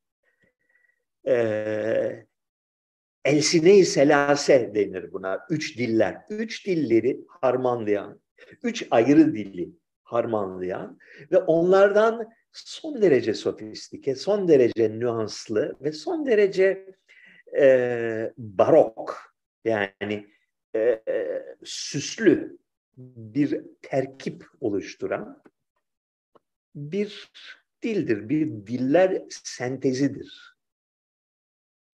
[1.26, 2.26] e,
[3.24, 5.46] elsine-i selase denir buna.
[5.50, 6.22] Üç diller.
[6.28, 8.20] Üç dilleri harmanlayan,
[8.62, 9.70] üç ayrı dili
[10.02, 10.98] harmanlayan
[11.32, 12.28] ve onlardan
[12.64, 16.94] son derece sofistike, son derece nüanslı ve son derece
[17.58, 20.26] e, barok yani
[20.76, 21.02] e,
[21.64, 22.58] süslü
[22.96, 25.42] bir terkip oluşturan
[26.74, 27.32] bir
[27.82, 30.56] dildir, bir diller sentezidir.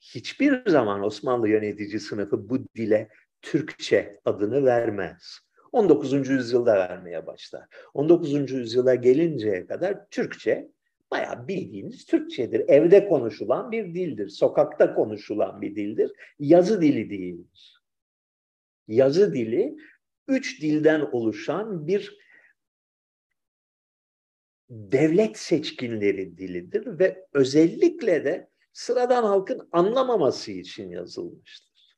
[0.01, 3.09] Hiçbir zaman Osmanlı yönetici sınıfı bu dile
[3.43, 5.41] Türkçe adını vermez.
[5.73, 6.29] 19.
[6.29, 7.69] yüzyılda vermeye başlar.
[7.95, 8.51] 19.
[8.51, 10.69] yüzyıla gelinceye kadar Türkçe
[11.11, 12.69] bayağı bildiğiniz Türkçedir.
[12.69, 14.29] Evde konuşulan bir dildir.
[14.29, 16.13] Sokakta konuşulan bir dildir.
[16.39, 17.83] Yazı dili değildir.
[18.89, 19.77] Yazı dili
[20.29, 22.23] üç dilden oluşan bir
[24.71, 31.97] devlet seçkinleri dilidir ve özellikle de sıradan halkın anlamaması için yazılmıştır.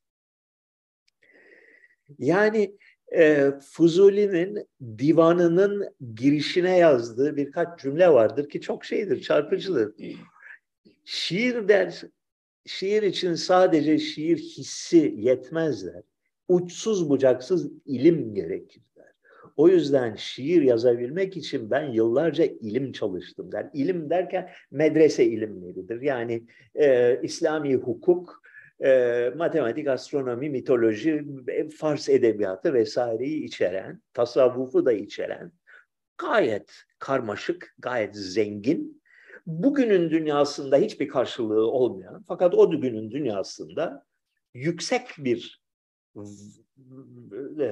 [2.19, 2.79] Yani
[3.17, 9.95] e, Fuzuli'nin divanının girişine yazdığı birkaç cümle vardır ki çok şeydir, çarpıcıdır.
[11.05, 12.03] Şiir der,
[12.67, 16.03] şiir için sadece şiir hissi yetmezler.
[16.49, 19.13] Uçsuz bucaksız ilim gerekir der.
[19.57, 23.71] O yüzden şiir yazabilmek için ben yıllarca ilim çalıştım der.
[23.75, 26.01] İlim derken medrese ilimleridir.
[26.03, 26.43] Yani
[26.75, 28.44] e, İslami hukuk,
[28.85, 31.25] e, matematik, astronomi, mitoloji,
[31.77, 35.53] Fars edebiyatı vesaireyi içeren, tasavvufu da içeren
[36.19, 39.03] gayet karmaşık, gayet zengin,
[39.47, 44.07] bugünün dünyasında hiçbir karşılığı olmayan fakat o günün dünyasında
[44.55, 45.63] yüksek bir
[47.61, 47.69] e,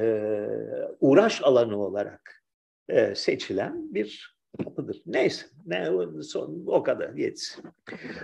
[1.01, 2.42] uğraş alanı olarak
[2.88, 5.03] e, seçilen bir kapıdır.
[5.07, 5.88] Neyse, ne,
[6.23, 7.65] son, o kadar yetsin.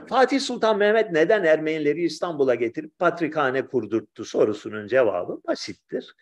[0.09, 6.17] Fatih Sultan Mehmet neden Ermenileri İstanbul'a getirip patrikhane kurdurttu sorusunun cevabı basittir.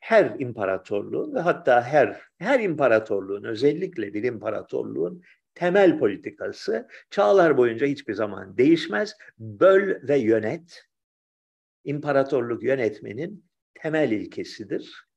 [0.00, 5.22] Her imparatorluğun ve hatta her her imparatorluğun özellikle bir imparatorluğun
[5.54, 9.14] temel politikası çağlar boyunca hiçbir zaman değişmez.
[9.38, 10.84] Böl ve yönet
[11.84, 15.08] imparatorluk yönetmenin temel ilkesidir.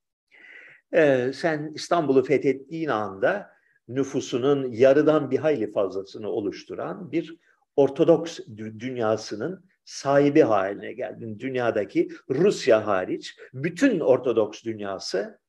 [0.93, 3.51] Ee, sen İstanbul'u fethettiğin anda
[3.95, 7.37] nüfusunun yarıdan bir hayli fazlasını oluşturan bir
[7.75, 11.39] Ortodoks dünyasının sahibi haline geldin.
[11.39, 15.41] Dünyadaki Rusya hariç bütün Ortodoks dünyası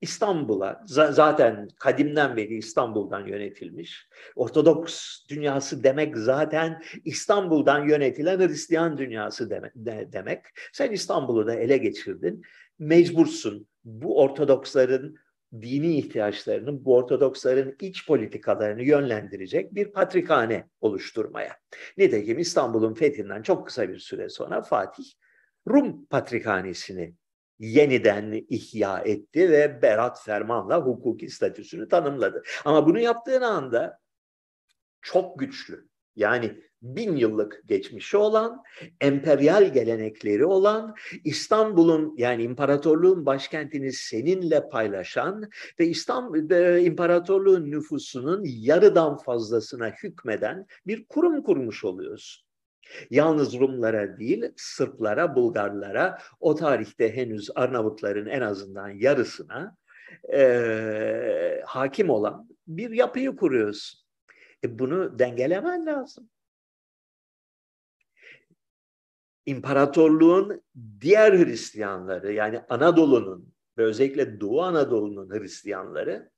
[0.00, 4.08] İstanbul'a zaten kadimden beri İstanbul'dan yönetilmiş.
[4.36, 9.72] Ortodoks dünyası demek zaten İstanbul'dan yönetilen Hristiyan dünyası demek.
[10.12, 10.44] demek.
[10.72, 12.42] Sen İstanbul'u da ele geçirdin.
[12.78, 15.18] Mecbursun bu Ortodoksların
[15.52, 21.56] dini ihtiyaçlarının, bu Ortodoksların iç politikalarını yönlendirecek bir patrikhane oluşturmaya.
[21.98, 25.04] Nitekim İstanbul'un fethinden çok kısa bir süre sonra Fatih
[25.68, 27.14] Rum patrikhanesini
[27.58, 32.42] yeniden ihya etti ve berat fermanla hukuki statüsünü tanımladı.
[32.64, 33.98] Ama bunu yaptığın anda
[35.02, 35.88] çok güçlü.
[36.16, 38.62] Yani bin yıllık geçmişi olan,
[39.00, 45.50] emperyal gelenekleri olan, İstanbul'un yani imparatorluğun başkentini seninle paylaşan
[45.80, 52.48] ve İstanbul e, imparatorluğun nüfusunun yarıdan fazlasına hükmeden bir kurum kurmuş oluyorsun.
[53.10, 59.76] Yalnız Rumlara değil, Sırplara, Bulgarlara, o tarihte henüz Arnavutların en azından yarısına
[60.34, 64.00] e, hakim olan bir yapıyı kuruyorsun.
[64.64, 66.28] E bunu dengelemen lazım.
[69.48, 70.62] İmparatorluğun
[71.00, 76.30] diğer Hristiyanları yani Anadolu'nun ve özellikle Doğu Anadolu'nun Hristiyanları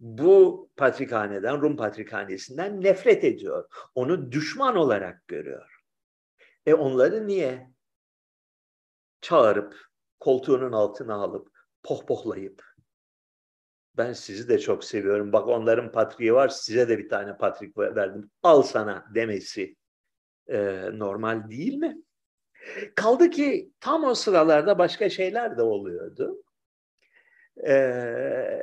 [0.00, 3.88] bu patrikhaneden, Rum patrikhanesinden nefret ediyor.
[3.94, 5.80] Onu düşman olarak görüyor.
[6.66, 7.70] E onları niye
[9.20, 9.76] çağırıp
[10.20, 11.48] koltuğunun altına alıp
[11.82, 12.62] pohpohlayıp
[13.96, 15.32] ben sizi de çok seviyorum.
[15.32, 18.30] Bak onların patriği var size de bir tane patrik verdim.
[18.42, 19.76] Al sana demesi
[20.46, 22.04] e, normal değil mi?
[22.94, 26.42] Kaldı ki tam o sıralarda başka şeyler de oluyordu.
[27.66, 28.60] Ee,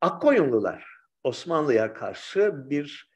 [0.00, 0.86] Akkoyunlular
[1.24, 3.12] Osmanlı'ya karşı bir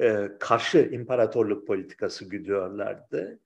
[0.00, 3.40] e, karşı imparatorluk politikası güdüyorlardı.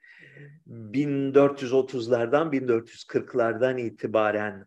[0.68, 4.66] 1430'lardan 1440'lardan itibaren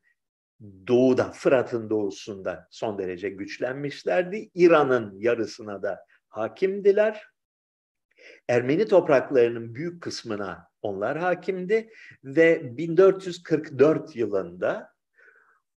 [0.87, 4.49] doğuda, Fırat'ın doğusunda son derece güçlenmişlerdi.
[4.53, 7.23] İran'ın yarısına da hakimdiler.
[8.47, 11.89] Ermeni topraklarının büyük kısmına onlar hakimdi
[12.23, 14.93] ve 1444 yılında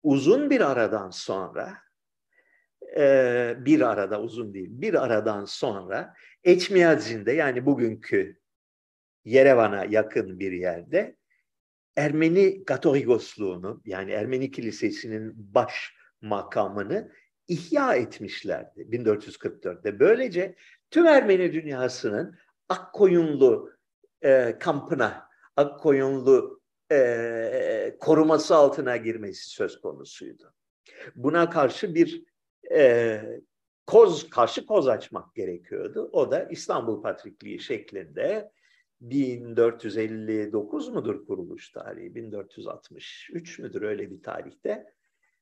[0.03, 1.78] uzun bir aradan sonra
[2.97, 8.40] e, bir arada uzun değil bir aradan sonra Eçmiyazin'de yani bugünkü
[9.24, 11.16] Yerevan'a yakın bir yerde
[11.97, 17.12] Ermeni Gatorigosluğunu yani Ermeni Kilisesi'nin baş makamını
[17.49, 20.01] ihya etmişlerdi 1444'te.
[20.01, 20.57] Böylece
[20.91, 22.37] tüm Ermeni dünyasının
[22.68, 23.72] Akkoyunlu
[24.22, 26.61] e, kampına, Akkoyunlu
[26.93, 30.53] e, koruması altına girmesi söz konusuydu.
[31.14, 32.24] Buna karşı bir
[32.72, 33.22] e,
[33.87, 36.09] koz karşı koz açmak gerekiyordu.
[36.12, 38.51] O da İstanbul Patrikliği şeklinde
[39.01, 42.14] 1459 mudur kuruluş tarihi?
[42.14, 44.87] 1463 müdür öyle bir tarihte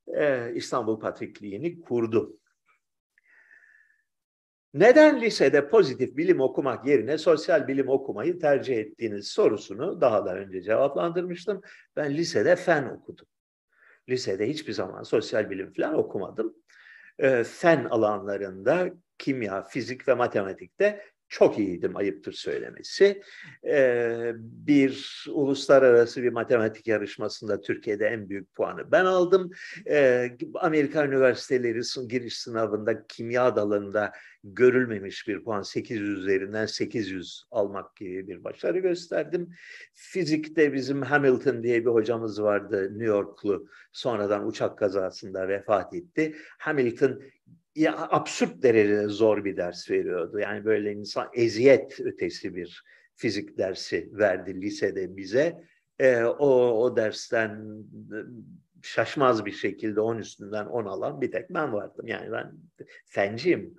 [0.06, 2.38] e, İstanbul Patrikliğini kurdu.
[4.74, 10.62] Neden lisede pozitif bilim okumak yerine sosyal bilim okumayı tercih ettiğiniz sorusunu daha da önce
[10.62, 11.62] cevaplandırmıştım.
[11.96, 13.26] Ben lisede fen okudum.
[14.08, 16.54] Lisede hiçbir zaman sosyal bilim falan okumadım.
[17.18, 21.02] E, fen alanlarında kimya, fizik ve matematikte
[21.34, 23.22] çok iyiydim ayıptır söylemesi.
[23.66, 29.50] Ee, bir uluslararası bir matematik yarışmasında Türkiye'de en büyük puanı ben aldım.
[29.86, 34.12] Ee, Amerika üniversiteleri giriş sınavında kimya dalında
[34.44, 39.50] görülmemiş bir puan 800 üzerinden 800 almak gibi bir başarı gösterdim.
[39.92, 46.36] Fizikte bizim Hamilton diye bir hocamız vardı New Yorklu sonradan uçak kazasında vefat etti.
[46.58, 47.22] Hamilton
[47.74, 50.38] ya absürt derecede zor bir ders veriyordu.
[50.38, 55.64] Yani böyle insan eziyet ötesi bir fizik dersi verdi lisede bize.
[55.98, 56.48] E, o,
[56.82, 57.50] o dersten
[58.12, 58.18] e,
[58.82, 62.06] şaşmaz bir şekilde on üstünden on alan bir tek ben vardım.
[62.06, 62.52] Yani ben
[63.06, 63.74] fenciyim.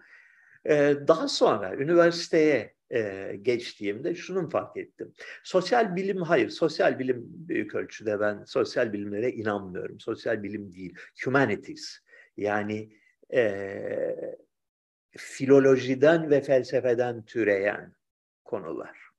[0.65, 5.13] E, daha sonra üniversiteye e, geçtiğimde şunu fark ettim.
[5.43, 9.99] Sosyal bilim hayır, sosyal bilim büyük ölçüde ben sosyal bilimlere inanmıyorum.
[9.99, 11.99] Sosyal bilim değil, humanities.
[12.37, 12.89] Yani
[13.33, 14.37] e,
[15.17, 17.95] filolojiden ve felsefeden türeyen
[18.45, 19.09] konular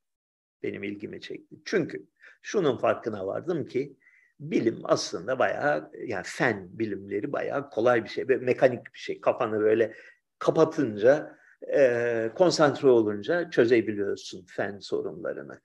[0.63, 1.57] benim ilgimi çekti.
[1.65, 2.07] Çünkü
[2.43, 3.97] şunun farkına vardım ki
[4.41, 9.21] bilim aslında bayağı yani fen bilimleri bayağı kolay bir şey, böyle mekanik bir şey.
[9.21, 9.95] Kafanı böyle
[10.39, 11.39] kapatınca,
[11.75, 15.61] e, konsantre olunca çözebiliyorsun fen sorunlarını.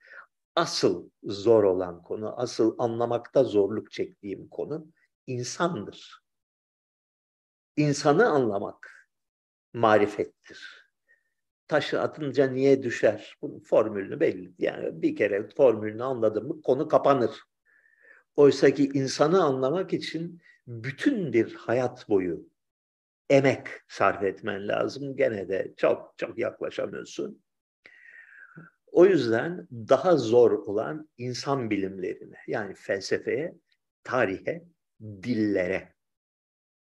[0.55, 4.87] Asıl zor olan konu, asıl anlamakta zorluk çektiğim konu
[5.27, 6.20] insandır
[7.77, 9.09] insanı anlamak
[9.73, 10.87] marifettir.
[11.67, 13.37] Taşı atınca niye düşer?
[13.41, 14.53] Bunun formülünü belli.
[14.59, 17.31] Yani bir kere formülünü anladın mı konu kapanır.
[18.35, 22.49] Oysa ki insanı anlamak için bütün bir hayat boyu
[23.29, 25.15] emek sarf etmen lazım.
[25.15, 27.43] Gene de çok çok yaklaşamıyorsun.
[28.91, 33.55] O yüzden daha zor olan insan bilimlerine yani felsefeye,
[34.03, 34.63] tarihe,
[35.01, 35.93] dillere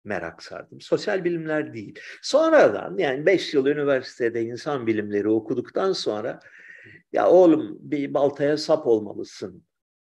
[0.08, 0.80] merak sardım.
[0.80, 1.98] Sosyal bilimler değil.
[2.22, 6.40] Sonradan yani beş yıl üniversitede insan bilimleri okuduktan sonra
[7.12, 9.64] ya oğlum bir baltaya sap olmalısın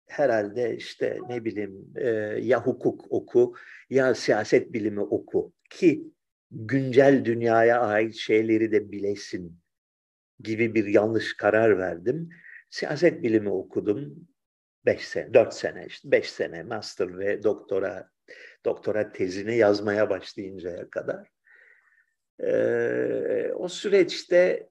[0.07, 2.09] herhalde işte ne bileyim e,
[2.43, 3.55] ya hukuk oku
[3.91, 6.05] ya siyaset bilimi oku ki
[6.51, 9.59] güncel dünyaya ait şeyleri de bilesin
[10.41, 12.29] gibi bir yanlış karar verdim.
[12.71, 14.29] Siyaset bilimi okudum.
[14.87, 18.11] Beş sene, dört sene işte, beş sene master ve doktora
[18.67, 21.29] doktora tezini yazmaya başlayıncaya kadar.
[22.41, 24.71] Ee, o süreçte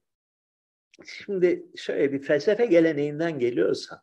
[1.05, 4.01] şimdi şöyle bir felsefe geleneğinden geliyorsa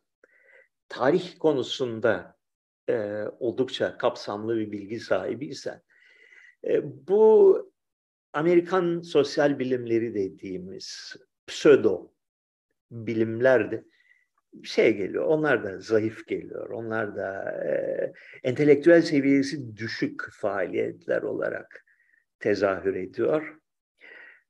[0.89, 2.37] tarih konusunda
[2.89, 5.81] e, oldukça kapsamlı bir bilgi sahibiysen
[6.67, 7.73] e, bu
[8.33, 11.15] Amerikan sosyal bilimleri dediğimiz
[11.47, 12.11] pseudo
[12.91, 13.85] bilimlerde
[14.63, 15.25] şey geliyor.
[15.25, 16.69] Onlar da zayıf geliyor.
[16.69, 21.85] Onlar da e, entelektüel seviyesi düşük faaliyetler olarak
[22.39, 23.57] tezahür ediyor.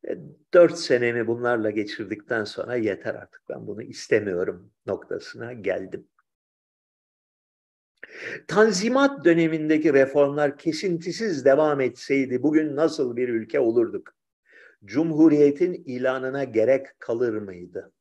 [0.07, 0.17] E,
[0.53, 6.07] dört senemi bunlarla geçirdikten sonra yeter artık ben bunu istemiyorum noktasına geldim.
[8.47, 14.15] Tanzimat dönemindeki reformlar kesintisiz devam etseydi bugün nasıl bir ülke olurduk?
[14.85, 17.91] Cumhuriyetin ilanına gerek kalır mıydı?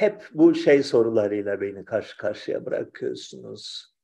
[0.00, 3.94] Hep bu şey sorularıyla beni karşı karşıya bırakıyorsunuz.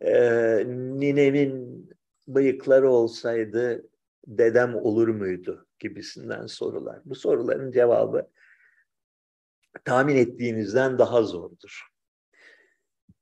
[0.00, 1.90] Ee, ninemin
[2.28, 3.88] bıyıkları olsaydı
[4.26, 7.00] dedem olur muydu gibisinden sorular.
[7.04, 8.30] Bu soruların cevabı
[9.84, 11.82] tahmin ettiğinizden daha zordur.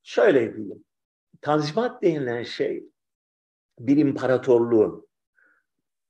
[0.03, 0.83] Şöyle diyeyim.
[1.41, 2.83] Tanzimat denilen şey
[3.79, 5.07] bir imparatorluğun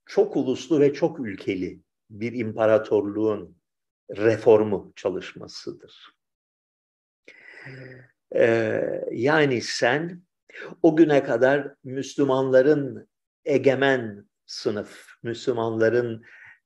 [0.06, 1.80] çok uluslu ve çok ülkeli
[2.10, 3.63] bir imparatorluğun
[4.18, 6.14] reformu çalışmasıdır.
[8.36, 10.24] Ee, yani sen
[10.82, 13.08] o güne kadar Müslümanların
[13.46, 16.24] egemen sınıf, Müslümanların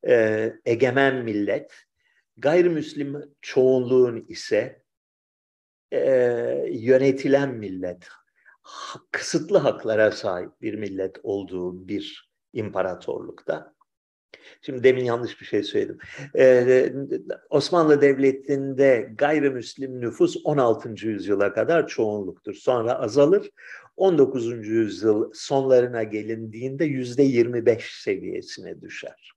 [0.08, 1.74] e, egemen millet,
[2.38, 4.84] gayrimüslim çoğunluğun ise
[5.92, 6.02] e,
[6.72, 8.08] yönetilen millet,
[9.12, 13.77] kısıtlı haklara sahip bir millet olduğu bir imparatorlukta.
[14.62, 15.98] Şimdi demin yanlış bir şey söyledim.
[16.38, 16.94] Ee,
[17.50, 21.08] Osmanlı Devleti'nde gayrimüslim nüfus 16.
[21.08, 22.54] yüzyıla kadar çoğunluktur.
[22.54, 23.52] Sonra azalır.
[23.98, 24.68] 19.
[24.68, 29.32] yüzyıl sonlarına gelindiğinde yüzde 25 seviyesine düşer.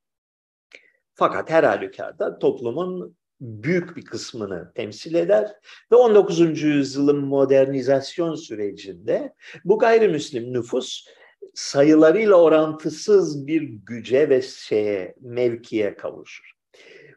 [1.15, 5.53] Fakat her halükarda toplumun büyük bir kısmını temsil eder
[5.93, 6.63] ve 19.
[6.63, 9.35] yüzyılın modernizasyon sürecinde
[9.65, 11.07] bu gayrimüslim nüfus
[11.55, 16.53] sayılarıyla orantısız bir güce ve şeye, mevkiye kavuşur.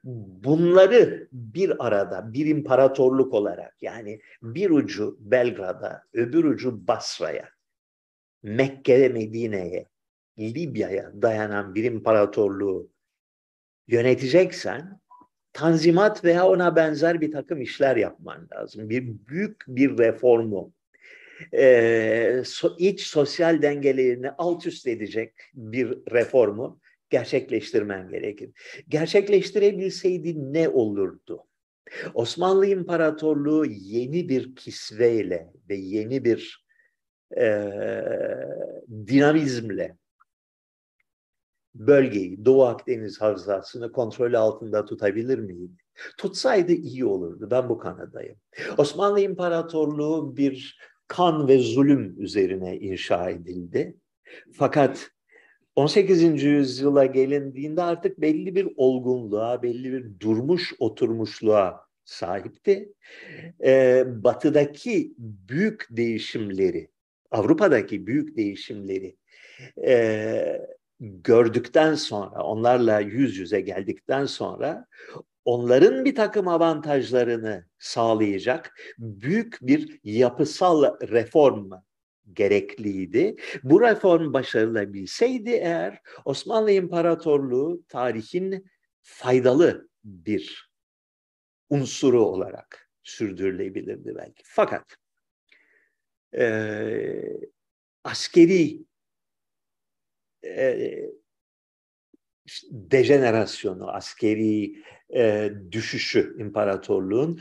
[0.03, 7.49] Bunları bir arada, bir imparatorluk olarak yani bir ucu Belgrad'a, öbür ucu Basra'ya,
[8.43, 9.87] Mekke'ye, Medine'ye,
[10.39, 12.89] Libya'ya dayanan bir imparatorluğu
[13.87, 14.99] yöneteceksen
[15.53, 18.89] tanzimat veya ona benzer bir takım işler yapman lazım.
[18.89, 20.72] Bir büyük bir reformu,
[21.53, 26.79] e, so, iç sosyal dengelerini alt üst edecek bir reformu
[27.09, 28.51] gerçekleştirmen gerekir.
[28.89, 31.47] Gerçekleştirebilseydi ne olurdu?
[32.13, 36.65] Osmanlı İmparatorluğu yeni bir kisveyle ve yeni bir
[37.37, 37.69] e,
[39.07, 39.97] dinamizmle
[41.75, 45.73] bölgeyi, Doğu Akdeniz Havzası'nı kontrol altında tutabilir miydi?
[46.17, 47.47] Tutsaydı iyi olurdu.
[47.51, 48.35] Ben bu kanadayım.
[48.77, 50.79] Osmanlı İmparatorluğu bir
[51.13, 53.97] kan ve zulüm üzerine inşa edildi.
[54.53, 55.11] Fakat
[55.75, 56.43] 18.
[56.43, 62.93] yüzyıla gelindiğinde artık belli bir olgunluğa, belli bir durmuş oturmuşluğa sahipti.
[63.63, 66.89] Ee, batıdaki büyük değişimleri,
[67.31, 69.15] Avrupa'daki büyük değişimleri
[69.87, 70.61] e,
[70.99, 74.85] gördükten sonra, onlarla yüz yüze geldikten sonra
[75.45, 81.71] onların bir takım avantajlarını sağlayacak büyük bir yapısal reform
[82.33, 83.35] gerekliydi.
[83.63, 88.65] Bu reform başarılabilseydi eğer Osmanlı İmparatorluğu tarihin
[89.01, 90.71] faydalı bir
[91.69, 94.43] unsuru olarak sürdürülebilirdi belki.
[94.45, 94.97] Fakat
[96.37, 97.39] e,
[98.03, 98.85] askeri
[100.45, 101.09] e,
[102.71, 104.75] dejenerasyonu, askeri
[105.15, 107.39] e, düşüşü imparatorluğun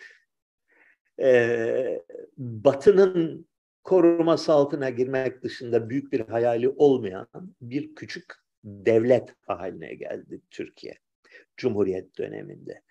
[1.21, 2.03] e,
[2.39, 3.49] Batı'nın
[3.85, 7.29] koruması altına girmek dışında büyük bir hayali olmayan
[7.61, 8.35] bir küçük
[8.65, 10.99] devlet haline geldi Türkiye
[11.57, 12.83] Cumhuriyet döneminde.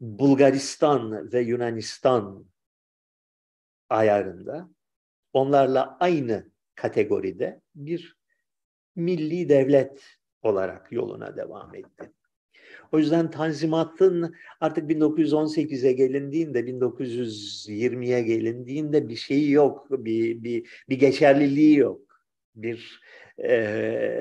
[0.00, 2.46] Bulgaristan ve Yunanistan
[3.90, 4.68] ayarında
[5.32, 8.16] onlarla aynı kategoride bir
[8.96, 10.04] milli devlet
[10.42, 12.12] olarak yoluna devam etti.
[12.92, 21.76] O yüzden Tanzimat'ın artık 1918'e gelindiğinde, 1920'ye gelindiğinde bir şeyi yok, bir, bir, bir geçerliliği
[21.76, 22.00] yok.
[22.54, 23.00] Bir
[23.44, 24.18] e,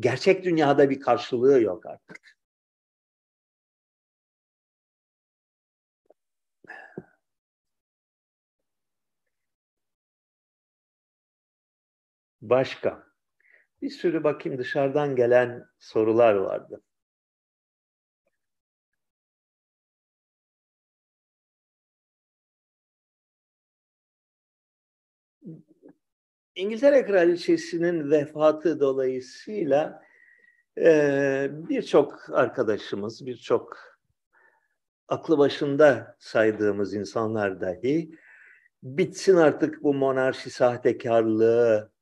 [0.00, 2.35] gerçek dünyada bir karşılığı yok artık.
[12.50, 13.06] Başka.
[13.82, 16.82] Bir sürü bakayım dışarıdan gelen sorular vardı.
[26.54, 30.02] İngiltere Kraliçesi'nin vefatı dolayısıyla
[30.78, 33.76] e, birçok arkadaşımız, birçok
[35.08, 38.10] aklı başında saydığımız insanlar dahi
[38.82, 41.95] bitsin artık bu monarşi sahtekarlığı,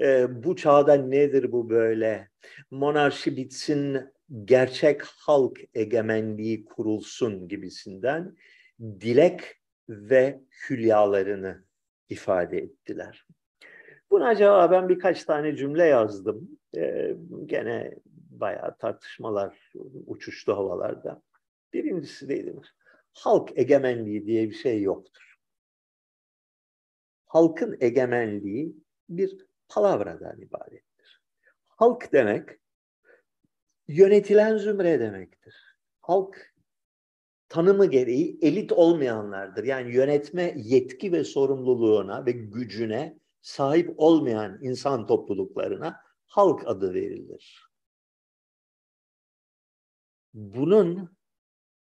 [0.00, 2.28] e, bu çağda nedir bu böyle?
[2.70, 4.00] Monarşi bitsin,
[4.44, 8.36] gerçek halk egemenliği kurulsun gibisinden
[8.80, 9.42] dilek
[9.88, 11.64] ve hülyalarını
[12.08, 13.26] ifade ettiler.
[14.10, 16.58] Buna cevaben birkaç tane cümle yazdım.
[16.76, 17.16] Ee,
[17.46, 17.94] gene
[18.30, 19.72] bayağı tartışmalar
[20.06, 21.22] uçuştu havalarda.
[21.72, 22.54] Birincisi neydi?
[23.12, 25.34] Halk egemenliği diye bir şey yoktur.
[27.26, 28.76] Halkın egemenliği
[29.08, 31.22] bir palavradan ibarettir.
[31.66, 32.48] Halk demek
[33.88, 35.76] yönetilen zümre demektir.
[36.00, 36.54] Halk
[37.48, 39.64] tanımı gereği elit olmayanlardır.
[39.64, 47.70] Yani yönetme yetki ve sorumluluğuna ve gücüne sahip olmayan insan topluluklarına halk adı verilir.
[50.34, 51.16] Bunun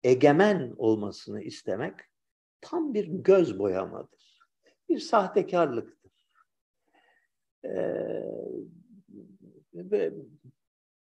[0.04, 2.00] egemen olmasını istemek
[2.62, 4.40] tam bir göz boyamadır.
[4.90, 6.05] Bir sahtekarlık
[7.66, 7.76] e,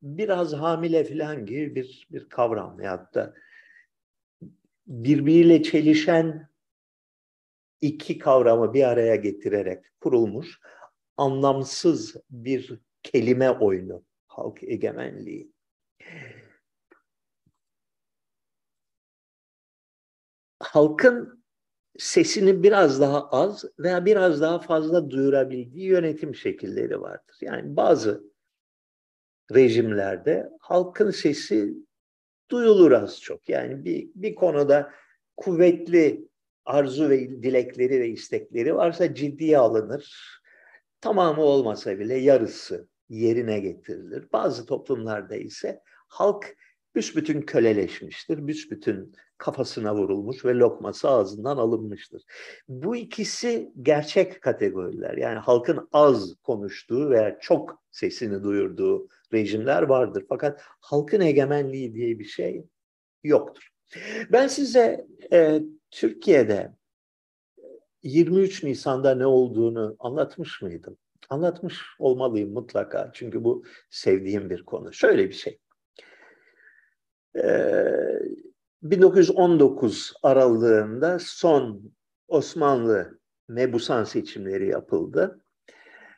[0.01, 3.33] biraz hamile falan gibi bir, bir kavram veyahut da
[4.87, 6.49] birbiriyle çelişen
[7.81, 10.59] iki kavramı bir araya getirerek kurulmuş
[11.17, 15.51] anlamsız bir kelime oyunu halk egemenliği.
[20.59, 21.40] Halkın
[22.01, 27.37] sesini biraz daha az veya biraz daha fazla duyurabildiği yönetim şekilleri vardır.
[27.41, 28.23] Yani bazı
[29.53, 31.73] rejimlerde halkın sesi
[32.51, 33.49] duyulur az çok.
[33.49, 34.91] Yani bir, bir konuda
[35.37, 36.27] kuvvetli
[36.65, 40.37] arzu ve dilekleri ve istekleri varsa ciddiye alınır.
[41.01, 44.27] Tamamı olmasa bile yarısı yerine getirilir.
[44.33, 46.55] Bazı toplumlarda ise halk
[46.95, 52.23] büsbütün köleleşmiştir, büsbütün kafasına vurulmuş ve lokması ağzından alınmıştır.
[52.67, 55.17] Bu ikisi gerçek kategoriler.
[55.17, 60.25] Yani halkın az konuştuğu veya çok sesini duyurduğu rejimler vardır.
[60.29, 62.65] Fakat halkın egemenliği diye bir şey
[63.23, 63.69] yoktur.
[64.31, 65.61] Ben size e,
[65.91, 66.71] Türkiye'de
[68.03, 70.97] 23 Nisan'da ne olduğunu anlatmış mıydım?
[71.29, 73.11] Anlatmış olmalıyım mutlaka.
[73.13, 74.93] Çünkü bu sevdiğim bir konu.
[74.93, 75.59] Şöyle bir şey.
[78.83, 81.91] 1919 ee, aralığında son
[82.27, 85.41] Osmanlı mebusan seçimleri yapıldı.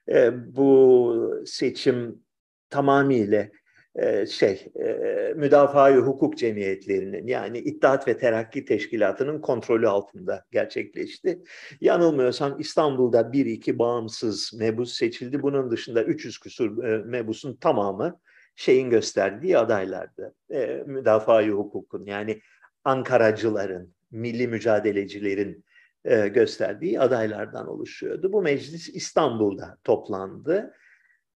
[0.10, 2.24] E, bu seçim
[2.70, 3.48] tamamıyla
[3.96, 11.44] e, şey e, müdafaa hukuk cemiyetlerinin yani İttihat ve Terakki Teşkilatı'nın kontrolü altında gerçekleşti.
[11.82, 15.42] Yanılmıyorsam İstanbul'da bir iki bağımsız mebus seçildi.
[15.42, 18.20] Bunun dışında 300 küsur e, mebusun tamamı
[18.56, 20.36] şeyin gösterdiği adaylardı.
[20.52, 22.42] E, müdafaa hukukun yani
[22.84, 25.66] Ankaracıların, milli mücadelecilerin
[26.06, 28.34] e, gösterdiği adaylardan oluşuyordu.
[28.34, 30.74] Bu meclis İstanbul'da toplandı.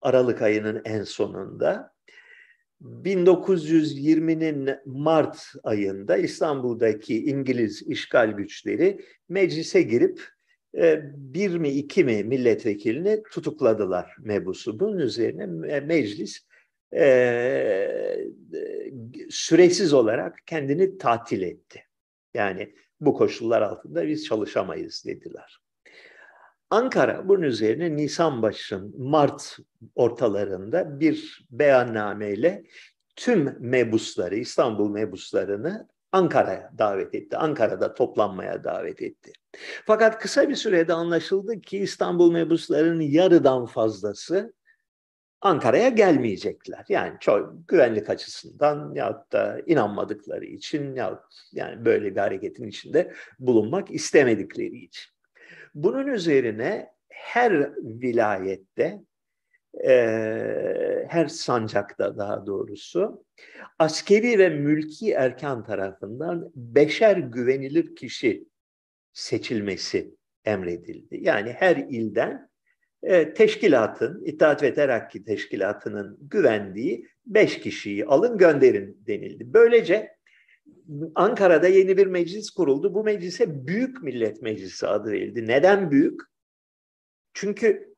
[0.02, 1.94] Aralık ayının en sonunda.
[2.82, 10.22] 1920'nin Mart ayında İstanbul'daki İngiliz işgal güçleri meclise girip
[10.76, 14.80] e, bir mi iki mi milletvekilini tutukladılar mebusu.
[14.80, 15.46] Bunun üzerine
[15.80, 16.46] meclis
[16.94, 18.30] e,
[19.30, 21.84] süresiz olarak kendini tatil etti.
[22.34, 25.58] Yani bu koşullar altında biz çalışamayız dediler.
[26.70, 29.58] Ankara bunun üzerine Nisan başın Mart
[29.94, 32.64] ortalarında bir beyannameyle
[33.16, 37.36] tüm mebusları, İstanbul mebuslarını Ankara'ya davet etti.
[37.36, 39.32] Ankara'da toplanmaya davet etti.
[39.86, 44.54] Fakat kısa bir sürede anlaşıldı ki İstanbul mebuslarının yarıdan fazlası
[45.44, 46.84] Ankara'ya gelmeyecekler.
[46.88, 51.22] Yani çok güvenlik açısından ya da inanmadıkları için ya
[51.52, 55.12] yani böyle bir hareketin içinde bulunmak istemedikleri için.
[55.74, 59.02] Bunun üzerine her vilayette,
[59.84, 59.92] e,
[61.08, 63.24] her sancakta daha doğrusu
[63.78, 68.48] askeri ve mülki erkan tarafından beşer güvenilir kişi
[69.12, 70.14] seçilmesi
[70.44, 71.18] emredildi.
[71.20, 72.48] Yani her ilden
[73.06, 79.54] e, teşkilatın, İttihat ve Terakki Teşkilatı'nın güvendiği beş kişiyi alın gönderin denildi.
[79.54, 80.14] Böylece
[81.14, 82.94] Ankara'da yeni bir meclis kuruldu.
[82.94, 85.46] Bu meclise Büyük Millet Meclisi adı verildi.
[85.46, 86.20] Neden büyük?
[87.34, 87.94] Çünkü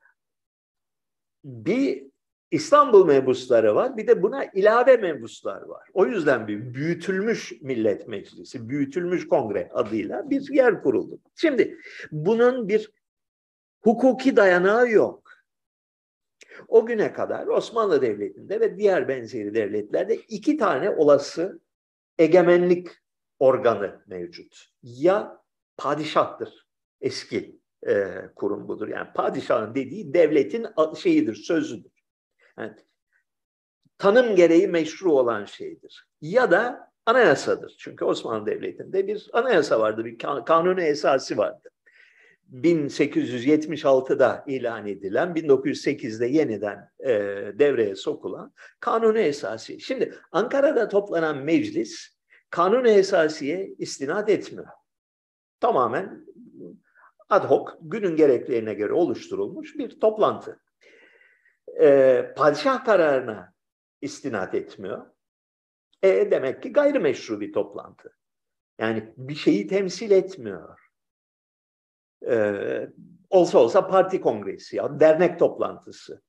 [1.44, 2.06] bir
[2.50, 5.88] İstanbul mebusları var, bir de buna ilave mebuslar var.
[5.92, 11.20] O yüzden bir büyütülmüş millet meclisi, büyütülmüş kongre adıyla bir yer kuruldu.
[11.34, 11.78] Şimdi
[12.12, 12.90] bunun bir
[13.86, 15.32] hukuki dayanağı yok.
[16.68, 21.60] O güne kadar Osmanlı Devleti'nde ve diğer benzeri devletlerde iki tane olası
[22.18, 22.88] egemenlik
[23.38, 24.64] organı mevcut.
[24.82, 25.42] Ya
[25.76, 26.66] padişahtır
[27.00, 28.06] eski e,
[28.36, 28.88] kurum budur.
[28.88, 30.66] Yani padişahın dediği devletin
[30.96, 31.92] şeyidir, sözüdür.
[32.58, 32.72] Yani,
[33.98, 36.08] tanım gereği meşru olan şeydir.
[36.20, 37.76] Ya da anayasadır.
[37.78, 41.70] Çünkü Osmanlı Devleti'nde bir anayasa vardı, bir kanunu esası vardı.
[42.52, 47.12] 1876'da ilan edilen, 1908'de yeniden e,
[47.58, 49.80] devreye sokulan kanunu esası.
[49.80, 52.16] Şimdi Ankara'da toplanan meclis
[52.50, 54.66] kanunu esasiye istinad etmiyor.
[55.60, 56.26] Tamamen
[57.28, 60.60] ad hoc, günün gereklerine göre oluşturulmuş bir toplantı.
[61.80, 63.52] E, padişah kararına
[64.00, 65.06] istinad etmiyor.
[66.02, 68.16] E, demek ki gayrimeşru bir toplantı.
[68.78, 70.85] Yani bir şeyi temsil etmiyor
[72.28, 72.54] e,
[73.30, 76.22] olsa olsa parti kongresi ya dernek toplantısı.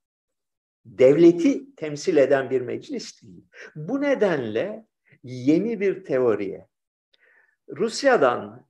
[0.86, 3.46] Devleti temsil eden bir meclis değil.
[3.76, 4.86] Bu nedenle
[5.24, 6.68] yeni bir teoriye,
[7.70, 8.68] Rusya'dan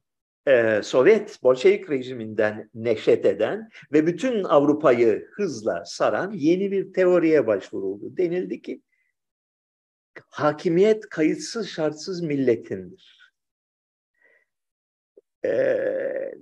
[0.47, 8.17] e, Sovyet Bolşevik rejiminden neşet eden ve bütün Avrupa'yı hızla saran yeni bir teoriye başvuruldu.
[8.17, 8.81] Denildi ki
[10.29, 13.33] hakimiyet kayıtsız şartsız milletindir.
[15.45, 16.33] Ee,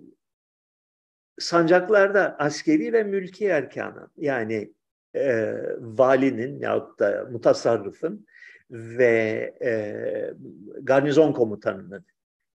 [1.40, 4.74] sancaklarda askeri ve mülki erkanı yani
[5.16, 8.28] e, valinin yahut da mutasarrıfın
[8.72, 9.72] ve e,
[10.82, 12.06] garnizon komutanının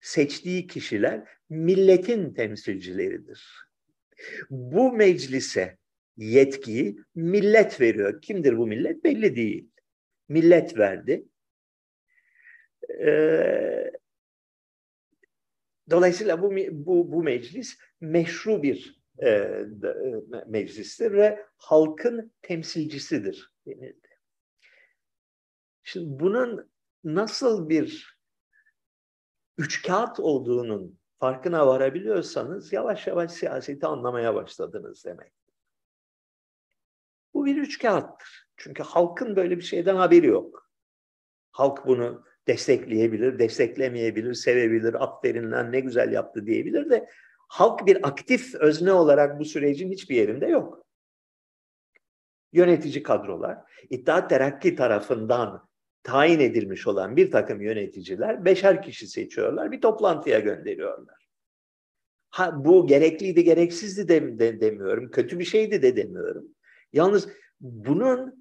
[0.01, 3.71] seçtiği kişiler milletin temsilcileridir.
[4.51, 5.79] Bu meclise
[6.17, 8.21] yetkiyi millet veriyor.
[8.21, 9.05] Kimdir bu millet?
[9.05, 9.71] Belli değil.
[10.29, 11.25] Millet verdi.
[13.01, 13.91] Ee,
[15.91, 19.67] Dolayısıyla bu, bu, bu meclis meşru bir e, e,
[20.47, 24.09] meclistir ve halkın temsilcisidir denildi.
[25.83, 26.71] Şimdi bunun
[27.05, 28.19] nasıl bir
[29.59, 35.33] üç kağıt olduğunun farkına varabiliyorsanız yavaş yavaş siyaseti anlamaya başladınız demek.
[37.35, 38.49] Bu bir üç kağıttır.
[38.57, 40.71] Çünkü halkın böyle bir şeyden haberi yok.
[41.51, 47.09] Halk bunu destekleyebilir, desteklemeyebilir, sevebilir, aferin lan ne güzel yaptı diyebilir de
[47.49, 50.87] halk bir aktif özne olarak bu sürecin hiçbir yerinde yok.
[52.53, 53.59] Yönetici kadrolar,
[53.91, 55.69] İttihat Terakki tarafından
[56.03, 61.29] tayin edilmiş olan bir takım yöneticiler beşer kişi seçiyorlar, bir toplantıya gönderiyorlar.
[62.31, 65.11] Ha, bu gerekliydi, gereksizdi de, de demiyorum.
[65.11, 66.45] Kötü bir şeydi de demiyorum.
[66.93, 67.29] Yalnız
[67.61, 68.40] bunun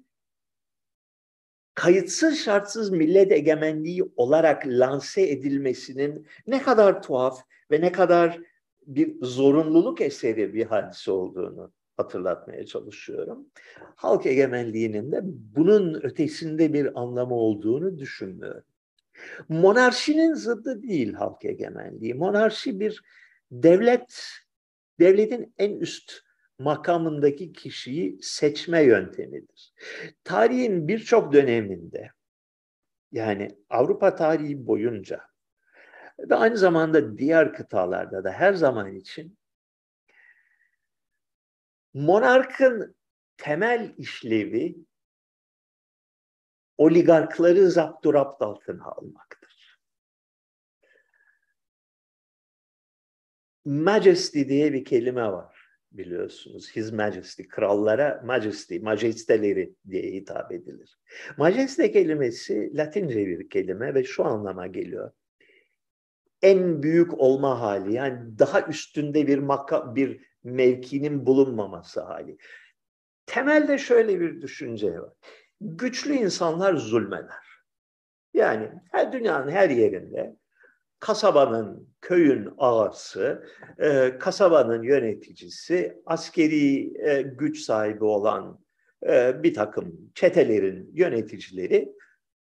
[1.74, 7.40] kayıtsız şartsız millet egemenliği olarak lanse edilmesinin ne kadar tuhaf
[7.70, 8.40] ve ne kadar
[8.86, 13.46] bir zorunluluk eseri bir hadise olduğunu hatırlatmaya çalışıyorum.
[13.96, 18.64] Halk egemenliğinin de bunun ötesinde bir anlamı olduğunu düşünmüyorum.
[19.48, 22.14] Monarşinin zıddı değil halk egemenliği.
[22.14, 23.02] Monarşi bir
[23.50, 24.22] devlet,
[25.00, 26.12] devletin en üst
[26.60, 29.74] makamındaki kişiyi seçme yöntemidir.
[30.24, 32.10] Tarihin birçok döneminde
[33.12, 35.20] yani Avrupa tarihi boyunca
[36.18, 39.38] ve aynı zamanda diğer kıtalarda da her zaman için
[41.94, 42.96] monarkın
[43.36, 44.76] temel işlevi
[46.78, 49.80] oligarkları zapturapt altına almaktır.
[53.64, 55.59] Majesty diye bir kelime var
[55.92, 56.76] biliyorsunuz.
[56.76, 60.98] His Majesty, krallara Majesty, majesteleri diye hitap edilir.
[61.36, 65.10] Majeste kelimesi Latince bir kelime ve şu anlama geliyor.
[66.42, 72.36] En büyük olma hali, yani daha üstünde bir maka, bir mevkinin bulunmaması hali.
[73.26, 75.12] Temelde şöyle bir düşünce var.
[75.60, 77.50] Güçlü insanlar zulmeder.
[78.34, 80.36] Yani her dünyanın her yerinde
[81.00, 83.44] kasabanın, köyün ağası,
[83.78, 88.58] e, kasabanın yöneticisi, askeri e, güç sahibi olan
[89.08, 91.92] e, bir takım çetelerin yöneticileri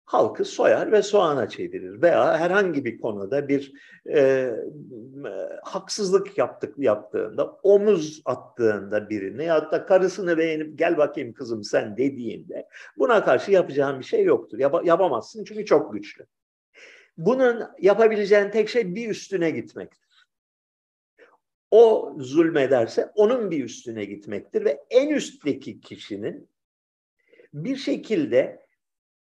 [0.05, 3.73] halkı soyar ve soğana çevirir veya herhangi bir konuda bir
[4.09, 4.51] e,
[5.63, 12.69] haksızlık yaptık yaptığında omuz attığında birini ya da karısını beğenip gel bakayım kızım sen dediğinde
[12.99, 14.59] buna karşı yapacağın bir şey yoktur.
[14.59, 16.27] Yap yapamazsın çünkü çok güçlü.
[17.17, 20.29] Bunun yapabileceğin tek şey bir üstüne gitmektir.
[21.71, 26.49] O zulmederse onun bir üstüne gitmektir ve en üstteki kişinin
[27.55, 28.67] bir şekilde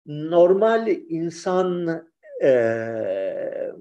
[0.06, 2.02] normal insan
[2.42, 3.72] e,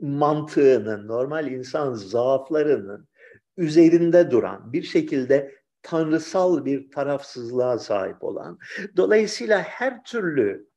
[0.00, 3.08] mantığının, normal insan zaaflarının
[3.56, 8.58] üzerinde duran bir şekilde tanrısal bir tarafsızlığa sahip olan,
[8.96, 10.68] dolayısıyla her türlü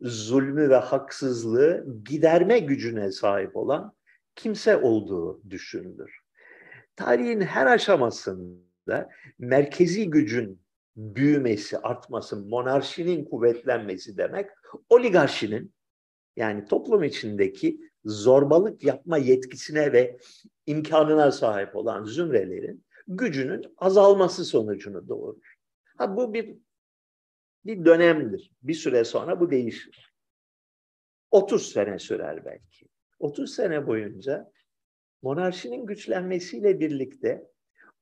[0.00, 3.92] zulmü ve haksızlığı giderme gücüne sahip olan
[4.34, 6.20] kimse olduğu düşünülür.
[6.96, 10.60] Tarihin her aşamasında merkezi gücün
[10.96, 14.50] büyümesi, artması, monarşinin kuvvetlenmesi demek
[14.88, 15.74] oligarşinin
[16.36, 20.18] yani toplum içindeki zorbalık yapma yetkisine ve
[20.66, 25.54] imkanına sahip olan zümrelerin gücünün azalması sonucunu doğurur.
[25.96, 26.56] Ha, bu bir
[27.66, 28.50] bir dönemdir.
[28.62, 30.14] Bir süre sonra bu değişir.
[31.30, 32.86] 30 sene sürer belki.
[33.18, 34.52] 30 sene boyunca
[35.22, 37.46] monarşinin güçlenmesiyle birlikte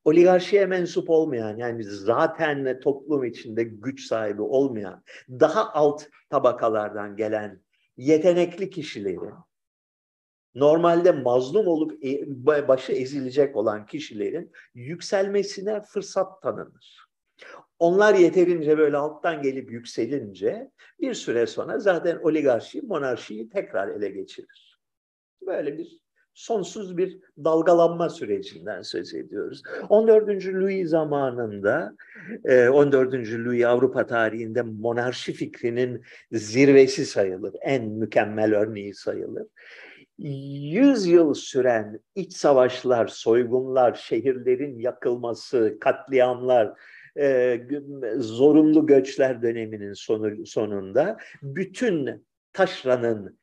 [0.03, 7.61] oligarşiye mensup olmayan yani zaten toplum içinde güç sahibi olmayan daha alt tabakalardan gelen
[7.97, 9.33] yetenekli kişilerin
[10.55, 17.07] normalde mazlum olup e, başı ezilecek olan kişilerin yükselmesine fırsat tanınır.
[17.79, 20.71] Onlar yeterince böyle alttan gelip yükselince
[21.01, 24.79] bir süre sonra zaten oligarşi monarşiyi tekrar ele geçirir.
[25.41, 25.99] Böyle bir
[26.33, 29.61] sonsuz bir dalgalanma sürecinden söz ediyoruz.
[29.89, 30.45] 14.
[30.45, 31.95] Louis zamanında,
[32.71, 33.13] 14.
[33.13, 36.01] E, Louis Avrupa tarihinde monarşi fikrinin
[36.31, 39.47] zirvesi sayılır, en mükemmel örneği sayılır.
[40.17, 46.73] Yüz yıl süren iç savaşlar, soygunlar, şehirlerin yakılması, katliamlar,
[47.17, 47.61] e,
[48.17, 53.39] zorunlu göçler döneminin sonu, sonunda bütün taşranın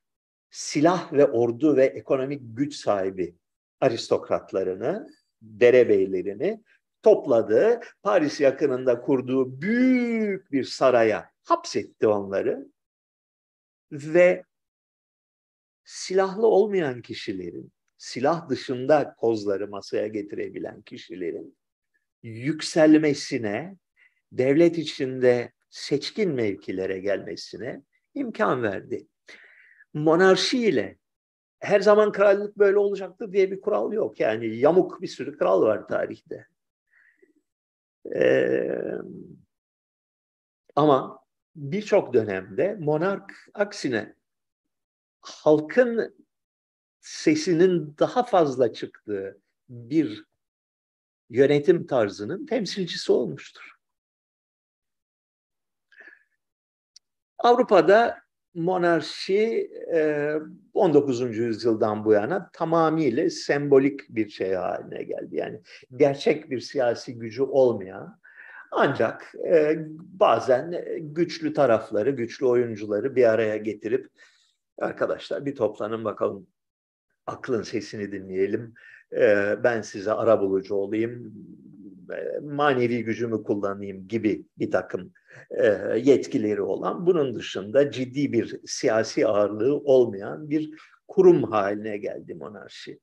[0.51, 3.37] silah ve ordu ve ekonomik güç sahibi
[3.81, 5.09] aristokratlarını,
[5.43, 6.63] derebeylerini
[7.03, 7.81] topladı.
[8.03, 12.67] Paris yakınında kurduğu büyük bir saraya hapsetti onları
[13.93, 14.45] ve
[15.85, 21.57] silahlı olmayan kişilerin, silah dışında kozları masaya getirebilen kişilerin
[22.23, 23.77] yükselmesine,
[24.33, 27.83] devlet içinde seçkin mevkilere gelmesine
[28.15, 29.09] imkan verdi.
[29.95, 30.99] Monarşi ile
[31.61, 34.21] her zaman krallık böyle olacaktır diye bir kural yok.
[34.21, 36.47] Yani yamuk bir sürü kral var tarihte.
[38.15, 38.79] Ee,
[40.77, 41.23] ama
[41.57, 44.15] birçok dönemde monark aksine
[45.21, 46.17] halkın
[47.01, 50.25] sesinin daha fazla çıktığı bir
[51.33, 53.73] yönetim tarzının temsilcisi olmuştur.
[57.39, 58.19] Avrupa'da
[58.55, 59.71] monarşi
[60.75, 61.37] 19.
[61.37, 65.37] yüzyıldan bu yana tamamıyla sembolik bir şey haline geldi.
[65.37, 65.61] Yani
[65.97, 68.21] gerçek bir siyasi gücü olmayan
[68.71, 69.35] ancak
[69.99, 74.09] bazen güçlü tarafları, güçlü oyuncuları bir araya getirip
[74.79, 76.47] arkadaşlar bir toplanın bakalım
[77.27, 78.75] aklın sesini dinleyelim.
[79.65, 81.35] Ben size ara bulucu olayım
[82.43, 85.13] manevi gücümü kullanayım gibi bir takım
[85.51, 85.67] e,
[86.05, 90.71] yetkileri olan, bunun dışında ciddi bir siyasi ağırlığı olmayan bir
[91.09, 92.99] kurum haline geldi monarşi.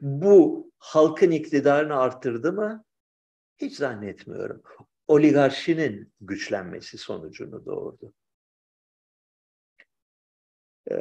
[0.00, 2.84] Bu halkın iktidarını arttırdı mı?
[3.58, 4.62] Hiç zannetmiyorum.
[5.08, 8.12] Oligarşinin güçlenmesi sonucunu doğurdu.
[10.90, 10.96] Ee,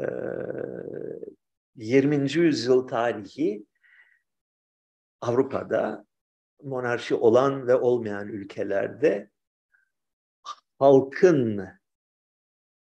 [1.75, 2.37] 20.
[2.37, 3.65] yüzyıl tarihi
[5.21, 6.05] Avrupa'da
[6.63, 9.29] monarşi olan ve olmayan ülkelerde
[10.79, 11.67] halkın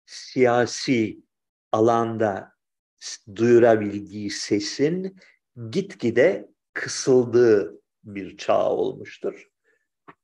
[0.05, 1.23] siyasi
[1.71, 2.51] alanda
[3.35, 5.19] duyurabildiği sesin
[5.69, 9.47] gitgide kısıldığı bir çağ olmuştur.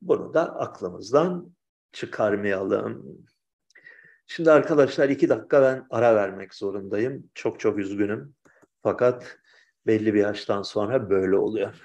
[0.01, 1.55] Bunu da aklımızdan
[1.91, 3.25] çıkarmayalım.
[4.27, 7.29] Şimdi arkadaşlar iki dakika ben ara vermek zorundayım.
[7.33, 8.35] Çok çok üzgünüm.
[8.87, 9.37] Fakat
[9.87, 11.81] belli bir yaştan sonra böyle oluyor.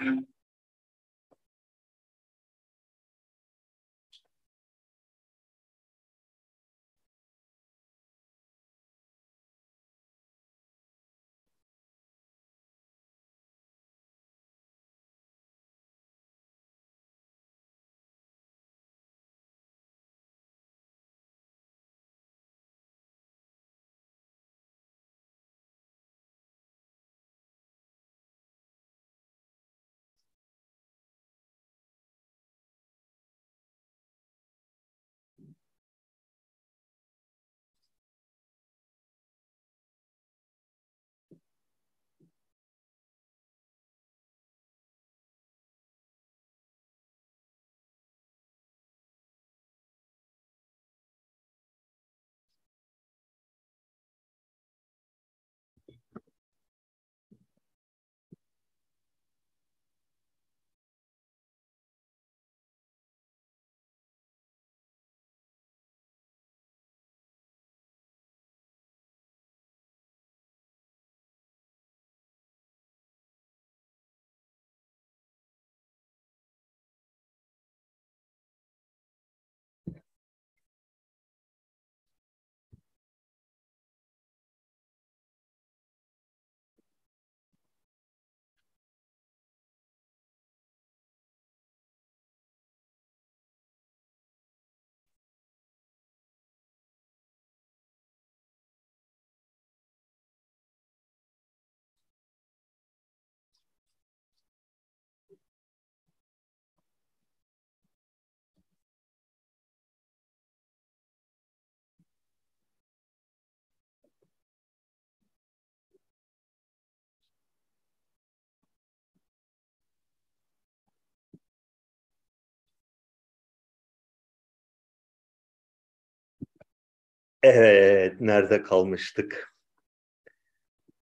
[127.42, 129.54] Evet, nerede kalmıştık?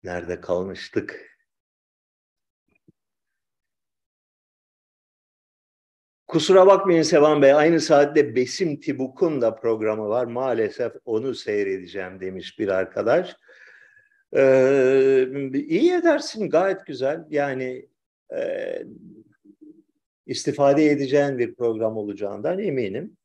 [0.04, 1.34] Nerede kalmıştık?
[6.26, 10.24] Kusura bakmayın Sevan Bey, aynı saatte Besim Tibuk'un da programı var.
[10.24, 13.36] Maalesef onu seyredeceğim demiş bir arkadaş.
[14.36, 17.24] Ee, iyi edersin, gayet güzel.
[17.30, 17.88] Yani
[18.36, 18.82] e,
[20.26, 23.16] istifade edeceğin bir program olacağından eminim.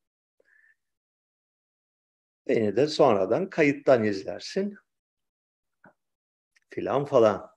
[2.49, 4.75] Beni de sonradan kayıttan izlersin.
[6.69, 7.49] Filan falan.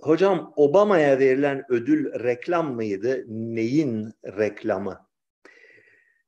[0.00, 3.24] Hocam Obama'ya verilen ödül reklam mıydı?
[3.28, 5.06] Neyin reklamı?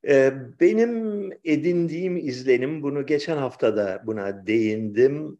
[0.08, 5.38] Ee, benim edindiğim izlenim, bunu geçen hafta da buna değindim.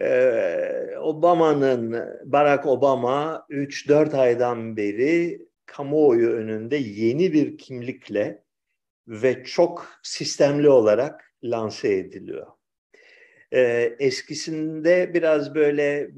[0.00, 1.92] Ee, Obama'nın,
[2.24, 8.42] Barack Obama 3-4 aydan beri kamuoyu önünde yeni bir kimlikle
[9.08, 12.46] ve çok sistemli olarak lanse ediliyor.
[13.52, 16.10] Ee, eskisinde biraz böyle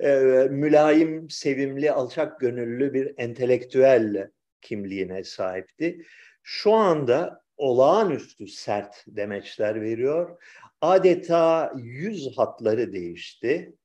[0.00, 0.14] e,
[0.50, 4.30] mülayim, sevimli, alçak gönüllü bir entelektüel
[4.62, 6.06] kimliğine sahipti.
[6.42, 10.42] Şu anda olağanüstü sert demeçler veriyor.
[10.80, 13.76] Adeta yüz hatları değişti.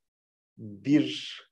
[0.58, 1.47] Bir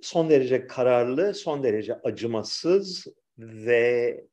[0.00, 3.06] son derece kararlı, son derece acımasız
[3.38, 4.24] ve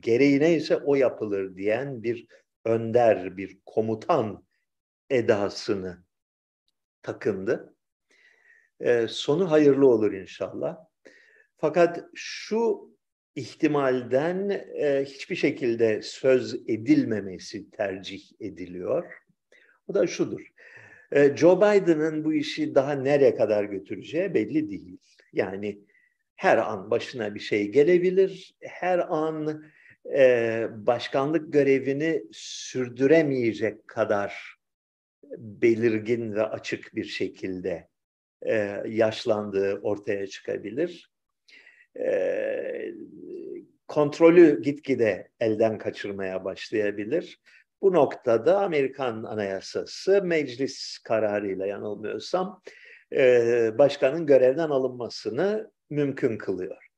[0.00, 2.26] gereği neyse o yapılır diyen bir
[2.64, 4.44] önder, bir komutan
[5.10, 6.04] edasını
[7.02, 7.74] takındı.
[8.80, 10.78] E, sonu hayırlı olur inşallah.
[11.56, 12.90] Fakat şu
[13.34, 19.12] ihtimalden e, hiçbir şekilde söz edilmemesi tercih ediliyor.
[19.88, 20.52] O da şudur.
[21.12, 24.98] E, Joe Biden'ın bu işi daha nereye kadar götüreceği belli değil.
[25.32, 25.78] Yani
[26.36, 28.54] her an başına bir şey gelebilir.
[28.60, 29.64] Her an
[30.16, 34.56] e, başkanlık görevini sürdüremeyecek kadar
[35.38, 37.88] belirgin ve açık bir şekilde
[38.42, 41.12] e, yaşlandığı ortaya çıkabilir.
[41.98, 42.94] E,
[43.88, 47.40] kontrolü gitgide elden kaçırmaya başlayabilir.
[47.82, 52.62] Bu noktada Amerikan Anayasası meclis kararıyla yanılmıyorsam
[53.12, 56.90] e, başkanın görevden alınmasını mümkün kılıyor.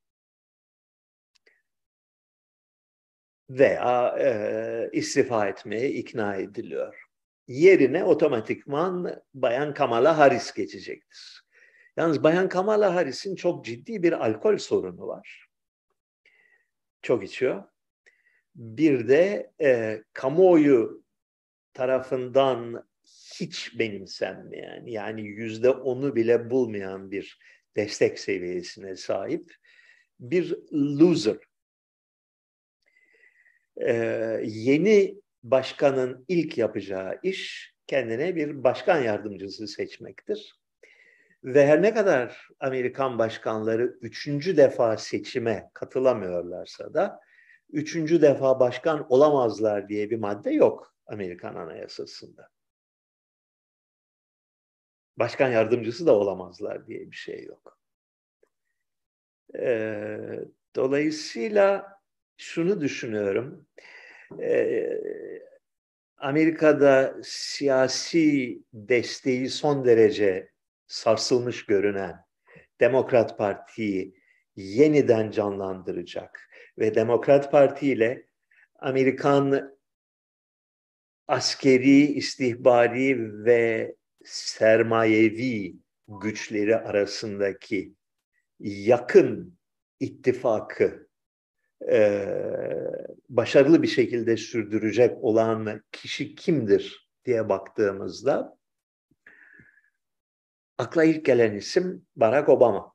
[3.51, 7.03] Veya e, istifa etmeye ikna ediliyor.
[7.49, 11.43] Yerine otomatikman Bayan Kamala Harris geçecektir.
[11.97, 15.49] Yalnız Bayan Kamala Harris'in çok ciddi bir alkol sorunu var.
[17.03, 17.72] Çok içiyor.
[18.55, 21.03] Bir de e, kamuoyu
[21.75, 22.87] tarafından
[23.41, 27.39] hiç benimsenmeyen yani yüzde onu bile bulmayan bir
[27.77, 29.55] destek seviyesine sahip
[30.21, 31.37] bir loser.
[33.81, 40.61] Ee, yeni başkanın ilk yapacağı iş kendine bir başkan yardımcısı seçmektir.
[41.45, 47.21] Ve her ne kadar Amerikan başkanları üçüncü defa seçime katılamıyorlarsa da
[47.73, 52.49] üçüncü defa başkan olamazlar diye bir madde yok Amerikan Anayasası'nda
[55.17, 57.79] başkan yardımcısı da olamazlar diye bir şey yok.
[59.59, 60.19] E,
[60.77, 61.99] dolayısıyla
[62.37, 63.67] şunu düşünüyorum.
[64.41, 64.89] E,
[66.17, 70.53] Amerika'da siyasi desteği son derece
[70.87, 72.25] sarsılmış görünen
[72.81, 74.15] Demokrat Parti'yi
[74.57, 76.49] yeniden canlandıracak
[76.79, 78.27] ve Demokrat Parti ile
[78.79, 79.73] Amerikan
[81.29, 83.95] askeri, istihbari ve
[84.25, 85.77] sermayevi
[86.09, 87.95] güçleri arasındaki
[88.61, 89.59] yakın
[90.01, 91.09] ittifakı
[91.91, 92.29] e,
[93.29, 98.59] başarılı bir şekilde sürdürecek olan kişi kimdir diye baktığımızda
[100.79, 102.92] akla ilk gelen isim Barack Obama.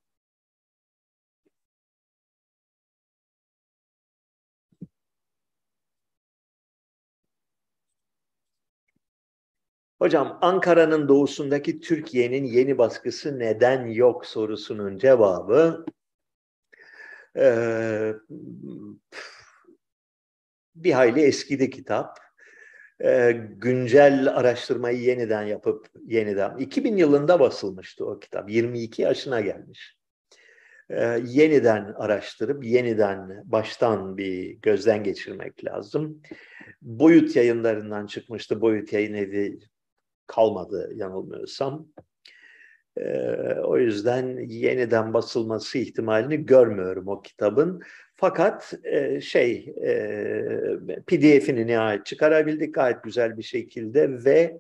[10.00, 15.86] Hocam Ankara'nın doğusundaki Türkiye'nin yeni baskısı neden yok sorusunun cevabı
[17.38, 18.14] e,
[20.76, 22.20] bir hayli eskidi kitap.
[23.04, 28.50] E, güncel araştırmayı yeniden yapıp yeniden 2000 yılında basılmıştı o kitap.
[28.50, 29.98] 22 yaşına gelmiş.
[30.90, 36.22] E, yeniden araştırıp yeniden baştan bir gözden geçirmek lazım.
[36.82, 38.62] Boyut yayınlarından çıkmıştı.
[38.62, 39.60] Boyut yayın evi
[40.28, 41.88] kalmadı yanılmıyorsam.
[42.98, 47.82] Ee, o yüzden yeniden basılması ihtimalini görmüyorum o kitabın.
[48.16, 54.60] Fakat e, şey e, PDF'ini nihayet çıkarabildik gayet güzel bir şekilde ve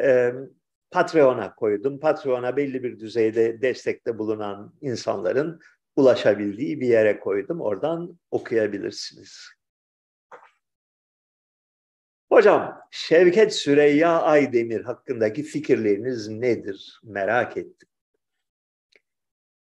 [0.00, 0.32] e,
[0.90, 2.00] Patreon'a koydum.
[2.00, 5.60] Patreon'a belli bir düzeyde destekte bulunan insanların
[5.96, 7.60] ulaşabildiği bir yere koydum.
[7.60, 9.48] Oradan okuyabilirsiniz.
[12.32, 17.00] Hocam Şevket Süreyya Aydemir hakkındaki fikirleriniz nedir?
[17.04, 17.88] Merak ettim.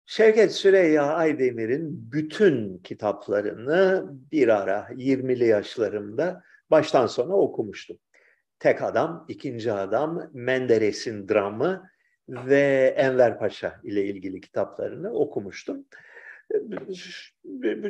[0.05, 7.97] Şevket Süreyya Aydemir'in bütün kitaplarını bir ara 20'li yaşlarımda baştan sona okumuştum.
[8.59, 11.89] Tek Adam, İkinci Adam, Menderes'in Dramı
[12.29, 15.85] ve Enver Paşa ile ilgili kitaplarını okumuştum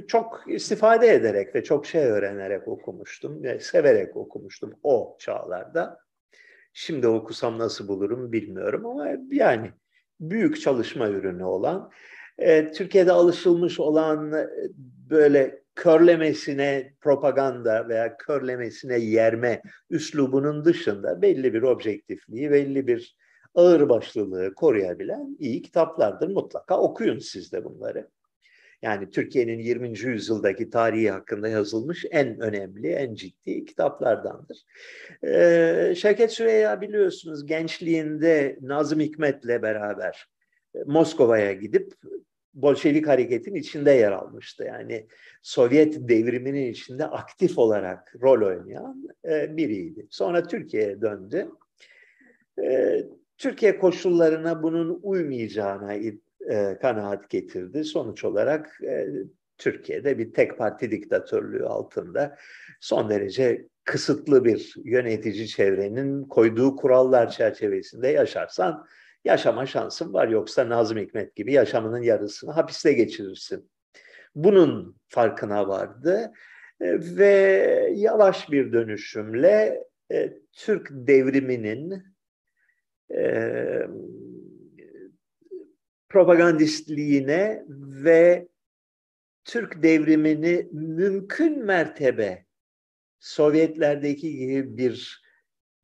[0.07, 5.99] çok istifade ederek ve çok şey öğrenerek okumuştum ve severek okumuştum o çağlarda.
[6.73, 9.71] Şimdi okusam nasıl bulurum bilmiyorum ama yani
[10.19, 11.91] büyük çalışma ürünü olan,
[12.37, 14.47] e, Türkiye'de alışılmış olan e,
[15.09, 23.15] böyle körlemesine propaganda veya körlemesine yerme üslubunun dışında belli bir objektifliği, belli bir
[23.55, 26.27] ağırbaşlılığı koruyabilen iyi kitaplardır.
[26.27, 28.07] Mutlaka okuyun siz de bunları.
[28.81, 29.99] Yani Türkiye'nin 20.
[29.99, 34.65] yüzyıldaki tarihi hakkında yazılmış en önemli, en ciddi kitaplardandır.
[35.23, 40.27] Ee, Şevket Süreyya biliyorsunuz gençliğinde Nazım Hikmet'le beraber
[40.75, 41.93] e, Moskova'ya gidip
[42.53, 44.63] Bolşevik hareketin içinde yer almıştı.
[44.63, 45.07] Yani
[45.41, 50.07] Sovyet devriminin içinde aktif olarak rol oynayan e, biriydi.
[50.09, 51.49] Sonra Türkiye'ye döndü.
[52.63, 52.97] E,
[53.37, 55.93] Türkiye koşullarına bunun uymayacağına
[56.49, 57.83] e, kanaat getirdi.
[57.83, 59.07] Sonuç olarak e,
[59.57, 62.37] Türkiye'de bir tek parti diktatörlüğü altında
[62.79, 68.85] son derece kısıtlı bir yönetici çevrenin koyduğu kurallar çerçevesinde yaşarsan
[69.25, 70.27] yaşama şansın var.
[70.27, 73.71] Yoksa Nazım Hikmet gibi yaşamının yarısını hapiste geçirirsin.
[74.35, 76.31] Bunun farkına vardı
[76.81, 82.03] e, ve yavaş bir dönüşümle e, Türk devriminin
[83.13, 83.87] e,
[86.11, 87.63] propagandistliğine
[88.03, 88.47] ve
[89.43, 92.45] Türk devrimini mümkün mertebe
[93.19, 95.23] Sovyetlerdeki gibi bir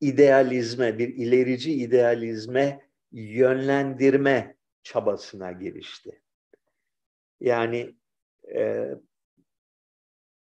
[0.01, 6.21] idealizme, bir ilerici idealizme yönlendirme çabasına girişti.
[7.39, 7.95] Yani
[8.55, 8.89] e,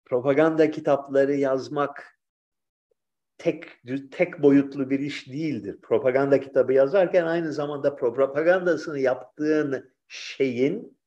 [0.05, 2.12] propaganda kitapları yazmak
[3.43, 3.65] tek
[4.11, 5.79] tek boyutlu bir iş değildir.
[5.83, 10.99] Propaganda kitabı yazarken aynı zamanda propagandasını yaptığın şeyin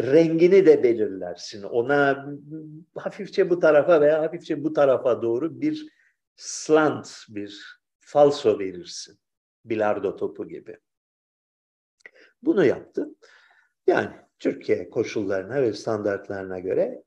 [0.00, 1.62] rengini de belirlersin.
[1.62, 2.26] Ona
[2.94, 5.88] hafifçe bu tarafa veya hafifçe bu tarafa doğru bir
[6.36, 9.18] slant, bir falso verirsin.
[9.64, 10.78] Bilardo topu gibi.
[12.42, 13.08] Bunu yaptı.
[13.86, 17.04] Yani Türkiye koşullarına ve standartlarına göre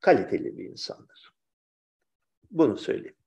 [0.00, 1.32] kaliteli bir insandır.
[2.50, 3.19] Bunu söyleyeyim.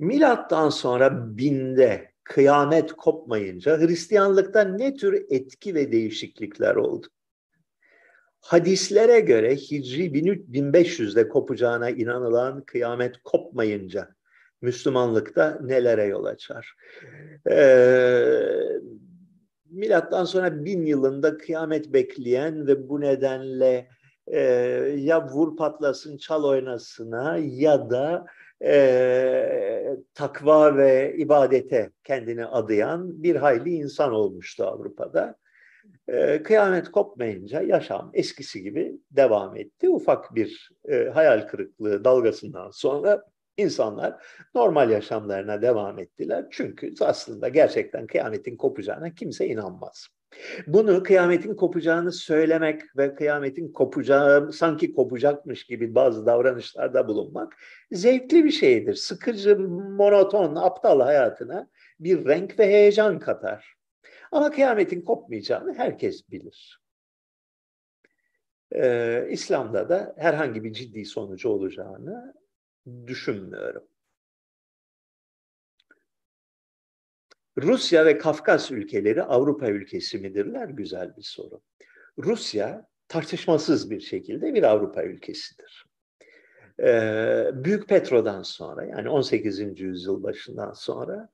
[0.00, 7.06] Milattan sonra binde kıyamet kopmayınca Hristiyanlıkta ne tür etki ve değişiklikler oldu?
[8.40, 14.08] Hadislere göre Hicri 1500'de kopacağına inanılan kıyamet kopmayınca
[14.62, 16.74] Müslümanlıkta nelere yol açar?
[17.50, 18.40] Ee,
[19.70, 23.88] milattan sonra bin yılında kıyamet bekleyen ve bu nedenle
[24.26, 24.40] e,
[24.96, 28.26] ya vur patlasın çal oynasına ya da
[28.64, 35.36] e, takva ve ibadete kendini adayan bir hayli insan olmuştu Avrupa'da.
[36.08, 39.90] E, kıyamet kopmayınca yaşam eskisi gibi devam etti.
[39.90, 43.24] Ufak bir e, hayal kırıklığı dalgasından sonra
[43.56, 44.24] insanlar
[44.54, 46.46] normal yaşamlarına devam ettiler.
[46.50, 50.08] Çünkü aslında gerçekten kıyametin kopacağına kimse inanmaz.
[50.66, 57.56] Bunu kıyametin kopacağını söylemek ve kıyametin kopacağı sanki kopacakmış gibi bazı davranışlarda bulunmak
[57.92, 58.94] zevkli bir şeydir.
[58.94, 61.70] Sıkıcı, monoton, aptal hayatına
[62.00, 63.74] bir renk ve heyecan katar.
[64.32, 66.80] Ama kıyametin kopmayacağını herkes bilir.
[68.74, 72.34] Ee, İslam'da da herhangi bir ciddi sonucu olacağını
[73.06, 73.89] düşünmüyorum.
[77.62, 80.68] Rusya ve Kafkas ülkeleri Avrupa ülkesi midirler?
[80.68, 81.60] Güzel bir soru.
[82.18, 85.86] Rusya tartışmasız bir şekilde bir Avrupa ülkesidir.
[86.80, 89.80] Ee, Büyük Petro'dan sonra yani 18.
[89.80, 91.28] yüzyıl başından sonra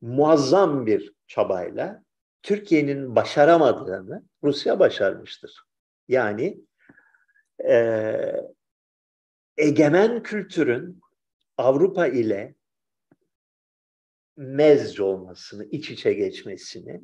[0.00, 2.04] muazzam bir çabayla
[2.42, 5.64] Türkiye'nin başaramadığını Rusya başarmıştır.
[6.08, 6.60] Yani
[7.68, 8.16] e,
[9.56, 11.00] egemen kültürün
[11.58, 12.54] Avrupa ile
[14.36, 17.00] mezc olmasını, iç içe geçmesini,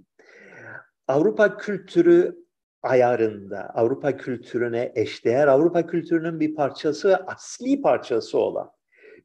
[1.09, 2.37] Avrupa kültürü
[2.83, 8.71] ayarında, Avrupa kültürüne eşdeğer, Avrupa kültürünün bir parçası ve asli parçası olan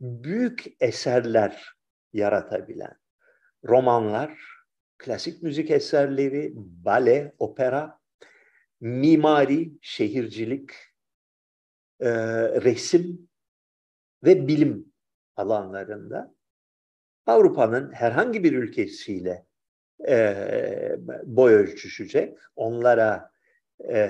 [0.02, 1.76] büyük eserler
[2.14, 2.98] yaratabilen
[3.68, 4.40] romanlar,
[4.98, 8.00] klasik müzik eserleri, bale, opera,
[8.82, 10.70] mimari, şehircilik,
[12.00, 12.12] e,
[12.62, 13.30] resim
[14.24, 14.94] ve bilim
[15.36, 16.36] alanlarında
[17.28, 19.46] Avrupa'nın herhangi bir ülkesiyle
[20.08, 20.36] e,
[21.24, 23.32] boy ölçüşecek, onlara
[23.90, 24.10] e,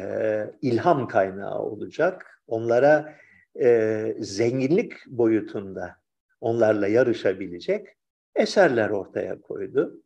[0.61, 3.15] ilham kaynağı olacak, onlara
[3.61, 5.95] e, zenginlik boyutunda
[6.41, 7.87] onlarla yarışabilecek
[8.35, 10.01] eserler ortaya koydu.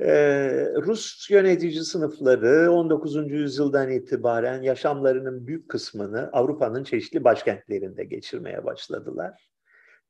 [0.00, 3.30] Ee, Rus yönetici sınıfları 19.
[3.30, 9.53] yüzyıldan itibaren yaşamlarının büyük kısmını Avrupa'nın çeşitli başkentlerinde geçirmeye başladılar.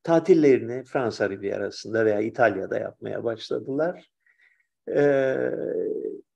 [0.05, 4.11] Tatillerini Fransa Rivierası'nda veya İtalya'da yapmaya başladılar.
[4.89, 5.51] Ee,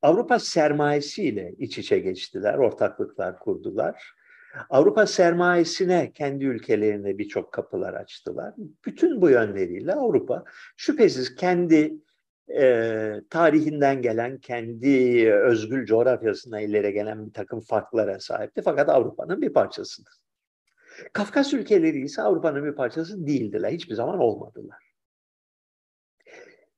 [0.03, 4.13] Avrupa sermayesiyle iç içe geçtiler, ortaklıklar kurdular.
[4.71, 8.55] Avrupa sermayesine kendi ülkelerine birçok kapılar açtılar.
[8.87, 10.45] Bütün bu yönleriyle Avrupa
[10.77, 11.95] şüphesiz kendi
[12.55, 18.63] e, tarihinden gelen, kendi özgül coğrafyasına ileri gelen bir takım farklara sahipti.
[18.63, 20.28] Fakat Avrupa'nın bir parçasıdır.
[21.13, 23.73] Kafkas ülkeleri ise Avrupa'nın bir parçası değildiler.
[23.73, 24.95] Hiçbir zaman olmadılar.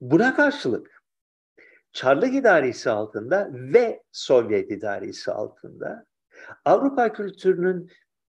[0.01, 1.01] Buna karşılık
[1.92, 6.06] Çarlık idaresi altında ve Sovyet idaresi altında
[6.64, 7.90] Avrupa kültürünün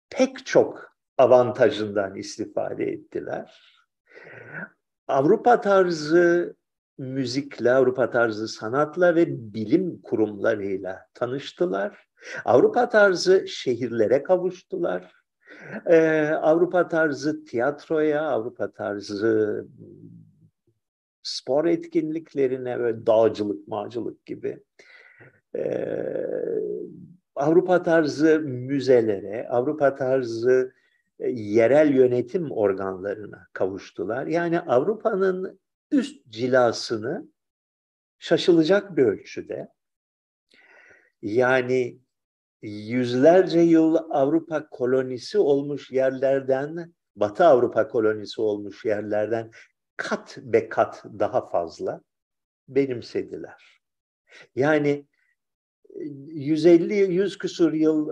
[0.09, 3.61] pek çok avantajından istifade ettiler.
[5.07, 6.55] Avrupa tarzı
[6.97, 12.07] müzikle, Avrupa tarzı sanatla ve bilim kurumlarıyla tanıştılar.
[12.45, 15.20] Avrupa tarzı şehirlere kavuştular.
[15.85, 19.65] Ee, Avrupa tarzı tiyatroya, Avrupa tarzı
[21.23, 24.63] spor etkinliklerine ve dağcılık, mağcılık gibi.
[25.55, 26.05] Ee,
[27.35, 30.73] Avrupa tarzı müzelere, Avrupa tarzı
[31.19, 34.27] e, yerel yönetim organlarına kavuştular.
[34.27, 35.59] Yani Avrupa'nın
[35.91, 37.27] üst cilasını
[38.19, 39.67] şaşılacak bir ölçüde
[41.21, 41.99] yani
[42.61, 49.51] yüzlerce yıl Avrupa kolonisi olmuş yerlerden, Batı Avrupa kolonisi olmuş yerlerden
[49.97, 52.01] kat be kat daha fazla
[52.67, 53.81] benimsediler.
[54.55, 55.05] Yani
[55.95, 58.09] 150-100 küsur yıl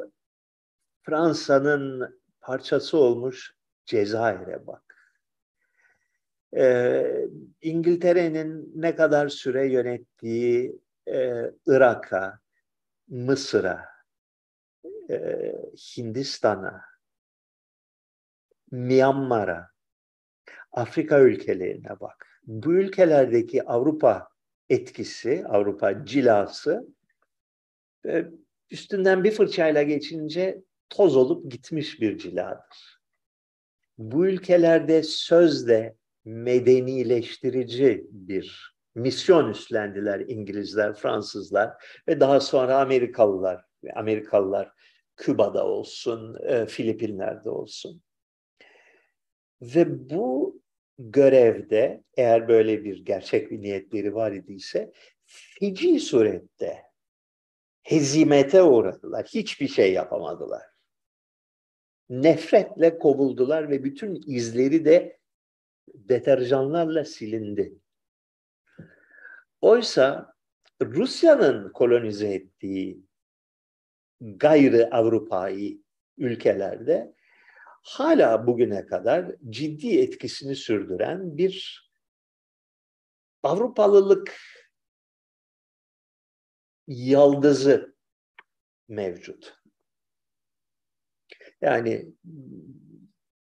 [1.01, 3.53] Fransa'nın parçası olmuş
[3.85, 5.13] Cezayir'e bak.
[6.57, 7.27] Ee,
[7.61, 12.39] İngiltere'nin ne kadar süre yönettiği e, Irak'a,
[13.07, 13.88] Mısır'a,
[15.09, 15.53] e,
[15.97, 16.81] Hindistan'a,
[18.71, 19.67] Myanmar'a,
[20.71, 22.27] Afrika ülkelerine bak.
[22.43, 24.29] Bu ülkelerdeki Avrupa
[24.69, 26.87] etkisi, Avrupa cilası
[28.05, 28.25] e,
[28.71, 32.99] üstünden bir fırçayla geçince toz olup gitmiş bir ciladır.
[33.97, 35.95] Bu ülkelerde sözde
[36.25, 41.73] medenileştirici bir misyon üstlendiler İngilizler, Fransızlar
[42.07, 43.65] ve daha sonra Amerikalılar.
[43.95, 44.71] Amerikalılar
[45.19, 48.01] Küba'da olsun, e, Filipinler'de olsun.
[49.61, 50.61] Ve bu
[50.99, 54.91] görevde eğer böyle bir gerçek bir niyetleri var idiyse
[55.25, 56.83] feci surette
[57.83, 59.25] hezimete uğradılar.
[59.25, 60.63] Hiçbir şey yapamadılar.
[62.09, 65.19] Nefretle kovuldular ve bütün izleri de
[65.87, 67.73] deterjanlarla silindi.
[69.61, 70.33] Oysa
[70.81, 73.08] Rusya'nın kolonize ettiği
[74.21, 75.81] gayrı Avrupa'yı
[76.17, 77.15] ülkelerde
[77.83, 81.89] hala bugüne kadar ciddi etkisini sürdüren bir
[83.43, 84.37] Avrupalılık
[86.87, 87.95] yaldızı
[88.87, 89.57] mevcut.
[91.61, 92.13] Yani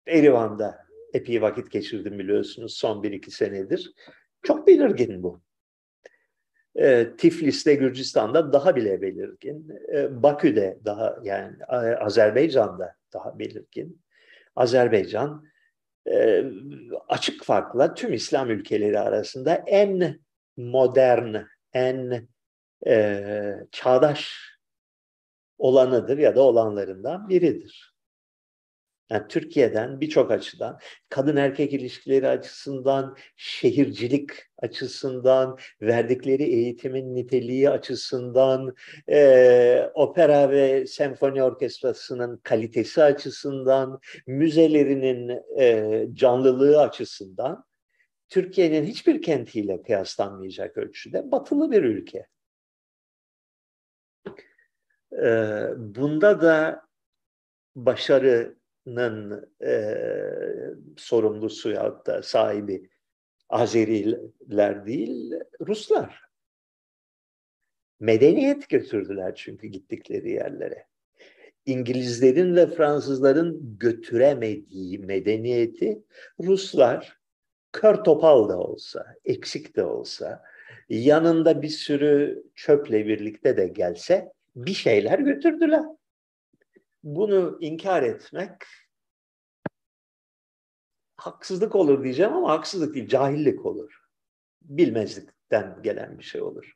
[0.07, 3.93] Erivan'da epey vakit geçirdim biliyorsunuz son bir iki senedir.
[4.43, 5.44] Çok belirgin bu.
[6.79, 9.69] E, Tiflis'te Gürcistan'da daha bile belirgin.
[9.93, 11.65] E, Bakü'de daha yani
[11.99, 14.01] Azerbaycan'da daha belirgin.
[14.55, 15.45] Azerbaycan
[16.11, 16.43] e,
[17.07, 20.19] açık farkla tüm İslam ülkeleri arasında en
[20.57, 21.35] modern,
[21.73, 22.27] en
[22.87, 24.33] e, çağdaş
[25.57, 27.94] olanıdır ya da olanlarından biridir.
[29.09, 30.79] Yani Türkiye'den birçok açıdan,
[31.09, 38.75] kadın erkek ilişkileri açısından, şehircilik açısından, verdikleri eğitimin niteliği açısından,
[39.09, 47.65] e, opera ve senfoni orkestrasının kalitesi açısından, müzelerinin e, canlılığı açısından
[48.29, 52.27] Türkiye'nin hiçbir kentiyle kıyaslanmayacak ölçüde batılı bir ülke.
[55.23, 55.29] E,
[55.77, 56.85] bunda da
[57.75, 58.55] başarı
[59.61, 59.97] e,
[60.97, 62.89] sorumlusu ya da sahibi
[63.49, 65.33] Azeriler değil,
[65.67, 66.25] Ruslar.
[67.99, 70.87] Medeniyet götürdüler çünkü gittikleri yerlere.
[71.65, 76.03] İngilizlerin ve Fransızların götüremediği medeniyeti
[76.43, 77.17] Ruslar
[77.71, 80.43] kör topal da olsa, eksik de olsa,
[80.89, 85.83] yanında bir sürü çöple birlikte de gelse bir şeyler götürdüler
[87.05, 88.51] bunu inkar etmek
[91.17, 94.01] haksızlık olur diyeceğim ama haksızlık değil, cahillik olur.
[94.61, 96.73] Bilmezlikten gelen bir şey olur.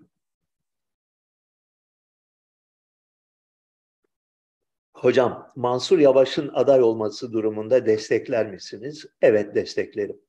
[4.94, 9.06] Hocam, Mansur Yavaş'ın aday olması durumunda destekler misiniz?
[9.22, 10.22] Evet, desteklerim.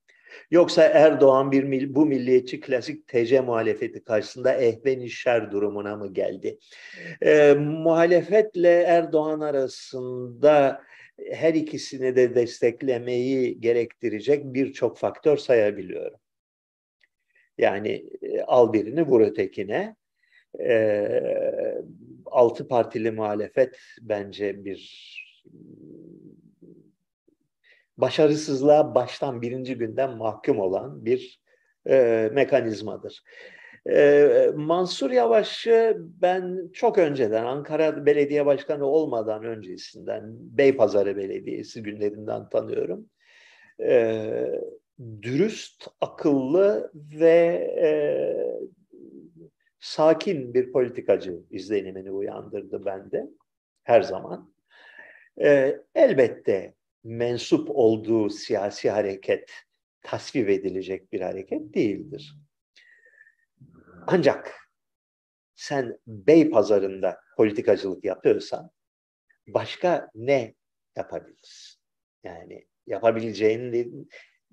[0.50, 6.58] Yoksa Erdoğan bir bu milliyetçi klasik TC muhalefeti karşısında ehven şer durumuna mı geldi?
[7.22, 10.82] E, muhalefetle Erdoğan arasında
[11.30, 16.18] her ikisini de desteklemeyi gerektirecek birçok faktör sayabiliyorum.
[17.58, 19.96] Yani e, al birini vur ötekine.
[20.60, 21.10] E,
[22.26, 25.10] altı partili muhalefet bence bir
[28.00, 31.40] başarısızlığa baştan birinci günden mahkum olan bir
[31.88, 33.22] e, mekanizmadır.
[33.88, 43.06] Ee, Mansur Yavaş'ı ben çok önceden Ankara Belediye Başkanı olmadan öncesinden Beypazarı Belediyesi günlerinden tanıyorum.
[43.80, 44.60] Ee,
[45.22, 47.36] dürüst, akıllı ve
[47.82, 47.88] e,
[49.80, 53.26] sakin bir politikacı izlenimini uyandırdı bende
[53.84, 54.52] her zaman.
[55.40, 56.74] Ee, elbette
[57.04, 59.50] mensup olduğu siyasi hareket
[60.02, 62.34] tasvip edilecek bir hareket değildir.
[64.06, 64.54] Ancak
[65.54, 68.70] sen bey pazarında politikacılık yapıyorsan
[69.48, 70.54] başka ne
[70.96, 71.80] yapabilirsin?
[72.24, 74.08] Yani yapabileceğinin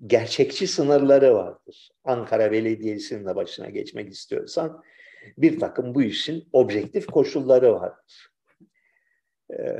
[0.06, 1.90] gerçekçi sınırları vardır.
[2.04, 4.82] Ankara Belediyesi'nin de başına geçmek istiyorsan
[5.38, 8.32] bir takım bu işin objektif koşulları vardır.
[9.50, 9.78] Ee,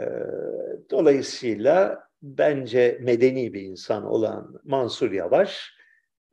[0.90, 5.78] dolayısıyla bence medeni bir insan olan Mansur Yavaş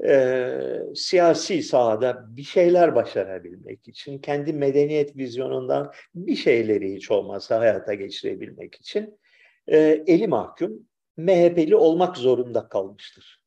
[0.04, 0.60] e,
[0.96, 8.76] siyasi sahada bir şeyler başarabilmek için, kendi medeniyet vizyonundan bir şeyleri hiç olmazsa hayata geçirebilmek
[8.76, 9.20] için
[9.68, 10.88] e, eli mahkum
[11.18, 13.42] MHP'li olmak zorunda kalmıştır.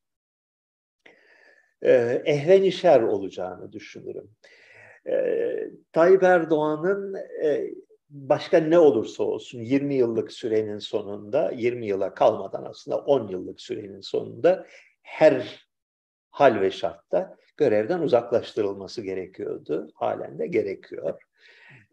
[1.81, 1.91] E,
[2.25, 4.31] ehven olacağını düşünürüm.
[5.07, 5.15] E,
[5.91, 7.69] Tayyip Erdoğan'ın e,
[8.09, 14.01] başka ne olursa olsun 20 yıllık sürenin sonunda, 20 yıla kalmadan aslında 10 yıllık sürenin
[14.01, 14.65] sonunda
[15.01, 15.67] her
[16.29, 19.91] hal ve şartta görevden uzaklaştırılması gerekiyordu.
[19.95, 21.21] Halen de gerekiyor.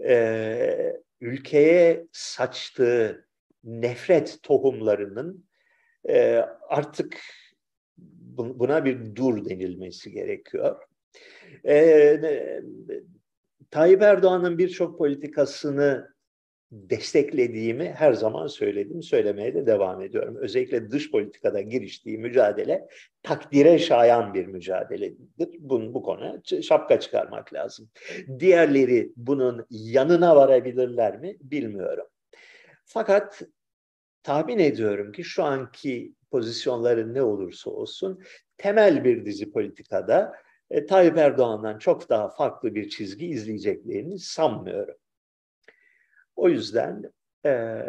[0.05, 3.27] Ee, ülkeye saçtığı
[3.65, 5.45] nefret tohumlarının
[6.09, 7.21] e, artık
[8.37, 10.83] buna bir dur denilmesi gerekiyor.
[11.67, 12.21] Ee,
[13.71, 16.17] Tayyip Erdoğan'ın birçok politikasını
[16.71, 20.37] desteklediğimi her zaman söyledim, söylemeye de devam ediyorum.
[20.37, 22.89] Özellikle dış politikada giriştiği mücadele
[23.23, 25.19] takdire şayan bir mücadeledir.
[25.59, 27.91] Bunu, bu konu şapka çıkarmak lazım.
[28.39, 32.07] Diğerleri bunun yanına varabilirler mi bilmiyorum.
[32.85, 33.43] Fakat
[34.23, 38.23] tahmin ediyorum ki şu anki pozisyonları ne olursa olsun
[38.57, 40.33] temel bir dizi politikada
[40.71, 44.97] e, Tayyip Erdoğan'dan çok daha farklı bir çizgi izleyeceklerini sanmıyorum.
[46.37, 47.13] O yüzden
[47.47, 47.83] e,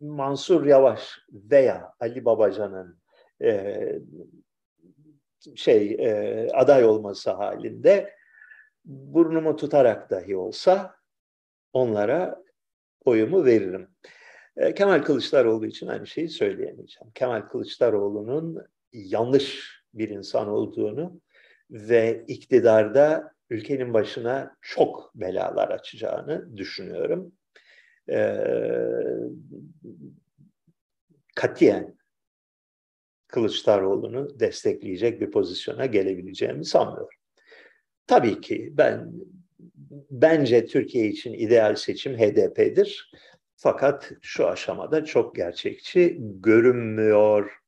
[0.00, 2.98] Mansur Yavaş veya Ali Babacan'ın
[3.42, 3.82] e,
[5.54, 8.16] şey e, aday olması halinde
[8.84, 10.94] burnumu tutarak dahi olsa
[11.72, 12.42] onlara
[13.04, 13.88] oyumu veririm.
[14.56, 17.10] E, Kemal Kılıçdaroğlu için aynı şeyi söyleyemeyeceğim.
[17.14, 21.20] Kemal Kılıçdaroğlu'nun yanlış bir insan olduğunu
[21.70, 27.32] ve iktidarda ülkenin başına çok belalar açacağını düşünüyorum.
[28.10, 28.36] Ee,
[31.36, 31.96] katiyen
[33.28, 37.18] Kılıçdaroğlu'nu destekleyecek bir pozisyona gelebileceğimi sanmıyorum.
[38.06, 39.12] Tabii ki ben
[40.10, 43.10] bence Türkiye için ideal seçim HDP'dir.
[43.56, 47.65] Fakat şu aşamada çok gerçekçi görünmüyor.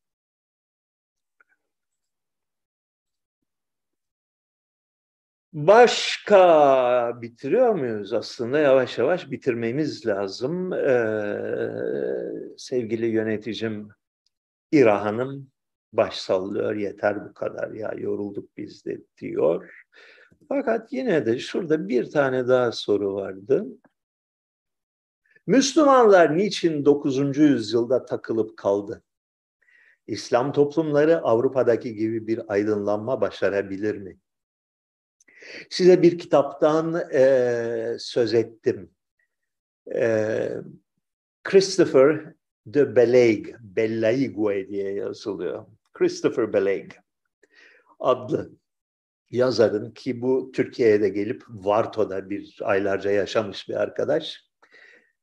[5.67, 8.59] Başka bitiriyor muyuz aslında?
[8.59, 10.73] Yavaş yavaş bitirmemiz lazım.
[10.73, 11.71] Ee,
[12.57, 13.89] sevgili yöneticim
[14.73, 15.51] İra Hanım
[15.93, 16.75] baş sallıyor.
[16.75, 19.85] Yeter bu kadar ya yorulduk biz de diyor.
[20.49, 23.67] Fakat yine de şurada bir tane daha soru vardı.
[25.47, 27.39] Müslümanlar niçin 9.
[27.39, 29.03] yüzyılda takılıp kaldı?
[30.07, 34.19] İslam toplumları Avrupa'daki gibi bir aydınlanma başarabilir mi?
[35.71, 38.91] Size bir kitaptan e, söz ettim.
[39.95, 40.51] E,
[41.45, 42.35] Christopher
[42.67, 45.67] de Beleg, Bellaigue diye yazılıyor.
[45.93, 46.93] Christopher Beleg
[48.01, 48.51] adlı
[49.31, 54.49] yazarın ki bu Türkiye'ye de gelip Varto'da bir aylarca yaşamış bir arkadaş.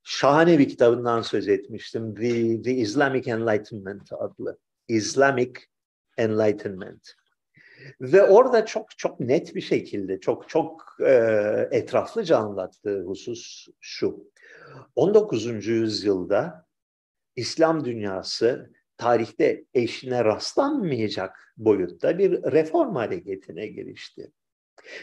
[0.03, 2.15] Şahane bir kitabından söz etmiştim.
[2.15, 4.57] The, The Islamic Enlightenment adlı.
[4.87, 5.53] Islamic
[6.17, 7.15] Enlightenment.
[8.01, 11.11] Ve orada çok çok net bir şekilde, çok çok e,
[11.71, 14.31] etraflıca anlattığı husus şu.
[14.95, 15.67] 19.
[15.67, 16.65] yüzyılda
[17.35, 24.31] İslam dünyası tarihte eşine rastlanmayacak boyutta bir reform hareketine girişti.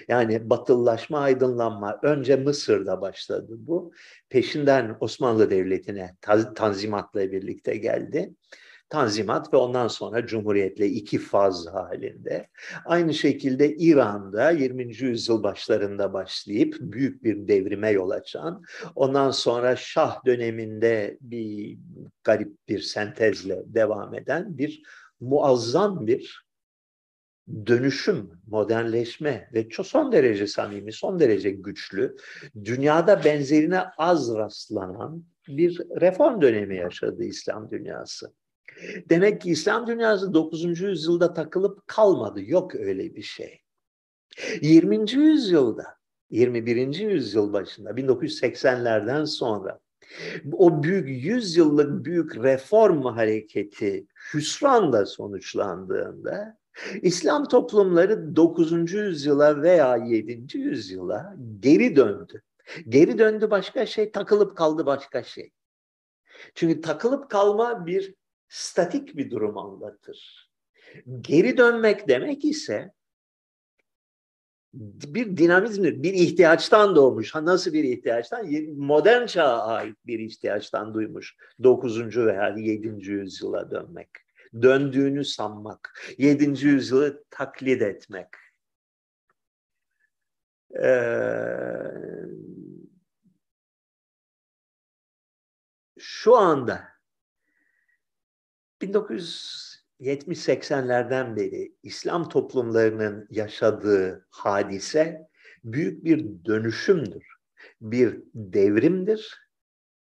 [0.09, 3.93] Yani batıllaşma, aydınlanma önce Mısır'da başladı bu.
[4.29, 6.17] Peşinden Osmanlı Devleti'ne
[6.55, 8.35] tanzimatla birlikte geldi.
[8.93, 12.48] Tanzimat ve ondan sonra Cumhuriyet'le iki faz halinde.
[12.85, 14.97] Aynı şekilde İran'da 20.
[14.97, 18.62] yüzyıl başlarında başlayıp büyük bir devrime yol açan,
[18.94, 21.78] ondan sonra Şah döneminde bir
[22.24, 24.82] garip bir sentezle devam eden bir
[25.20, 26.47] muazzam bir
[27.66, 32.16] dönüşüm, modernleşme ve çok son derece samimi, son derece güçlü,
[32.64, 38.32] dünyada benzerine az rastlanan bir reform dönemi yaşadı İslam dünyası.
[39.11, 40.81] Demek ki İslam dünyası 9.
[40.81, 42.43] yüzyılda takılıp kalmadı.
[42.45, 43.61] Yok öyle bir şey.
[44.61, 45.13] 20.
[45.13, 45.85] yüzyılda,
[46.31, 46.99] 21.
[46.99, 49.81] yüzyıl başında, 1980'lerden sonra
[50.53, 56.59] o büyük yüzyıllık büyük reform hareketi hüsranla sonuçlandığında
[57.03, 58.93] İslam toplumları 9.
[58.93, 60.59] yüzyıla veya 7.
[60.59, 62.43] yüzyıla geri döndü.
[62.89, 65.51] Geri döndü başka şey, takılıp kaldı başka şey.
[66.55, 68.15] Çünkü takılıp kalma bir
[68.53, 70.51] statik bir durum anlatır.
[71.20, 72.93] Geri dönmek demek ise
[74.74, 77.35] bir dinamizmdir, bir ihtiyaçtan doğmuş.
[77.35, 78.47] Ha, nasıl bir ihtiyaçtan?
[78.77, 81.37] Modern çağa ait bir ihtiyaçtan duymuş.
[81.62, 82.27] 9.
[82.27, 83.11] veya 7.
[83.11, 84.11] yüzyıla dönmek.
[84.62, 86.01] Döndüğünü sanmak.
[86.19, 86.66] 7.
[86.66, 88.29] yüzyılı taklit etmek.
[90.83, 91.12] Ee,
[95.99, 96.91] şu anda
[98.83, 105.29] 1970-80'lerden beri İslam toplumlarının yaşadığı hadise
[105.65, 107.27] büyük bir dönüşümdür,
[107.81, 109.43] bir devrimdir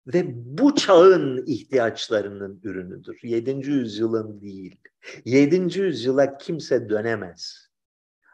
[0.07, 3.19] ve bu çağın ihtiyaçlarının ürünüdür.
[3.23, 3.70] 7.
[3.70, 4.77] yüzyılın değil.
[5.24, 5.78] 7.
[5.78, 7.70] yüzyıla kimse dönemez.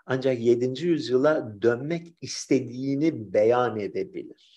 [0.07, 0.87] Ancak 7.
[0.87, 4.56] yüzyıla dönmek istediğini beyan edebilir.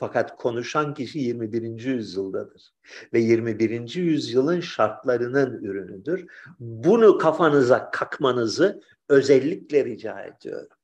[0.00, 1.84] Fakat konuşan kişi 21.
[1.84, 2.70] yüzyıldadır.
[3.12, 3.94] Ve 21.
[3.94, 6.26] yüzyılın şartlarının ürünüdür.
[6.60, 10.76] Bunu kafanıza kakmanızı özellikle rica ediyorum.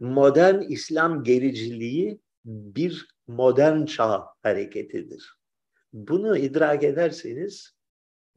[0.00, 5.38] Modern İslam gericiliği bir modern çağ hareketidir.
[5.92, 7.74] Bunu idrak ederseniz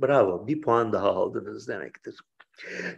[0.02, 2.20] bravo bir puan daha aldınız demektir.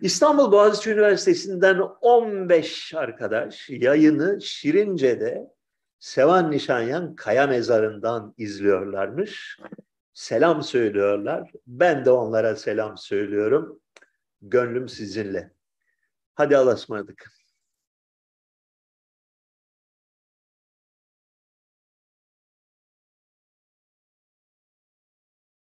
[0.01, 5.58] İstanbul Boğaziçi Üniversitesi'nden 15 arkadaş yayını Şirince'de
[5.99, 9.59] Sevan Nişanyan Kaya Mezarı'ndan izliyorlarmış.
[10.13, 11.51] Selam söylüyorlar.
[11.67, 13.79] Ben de onlara selam söylüyorum.
[14.41, 15.51] Gönlüm sizinle.
[16.35, 17.38] Hadi alasmadık.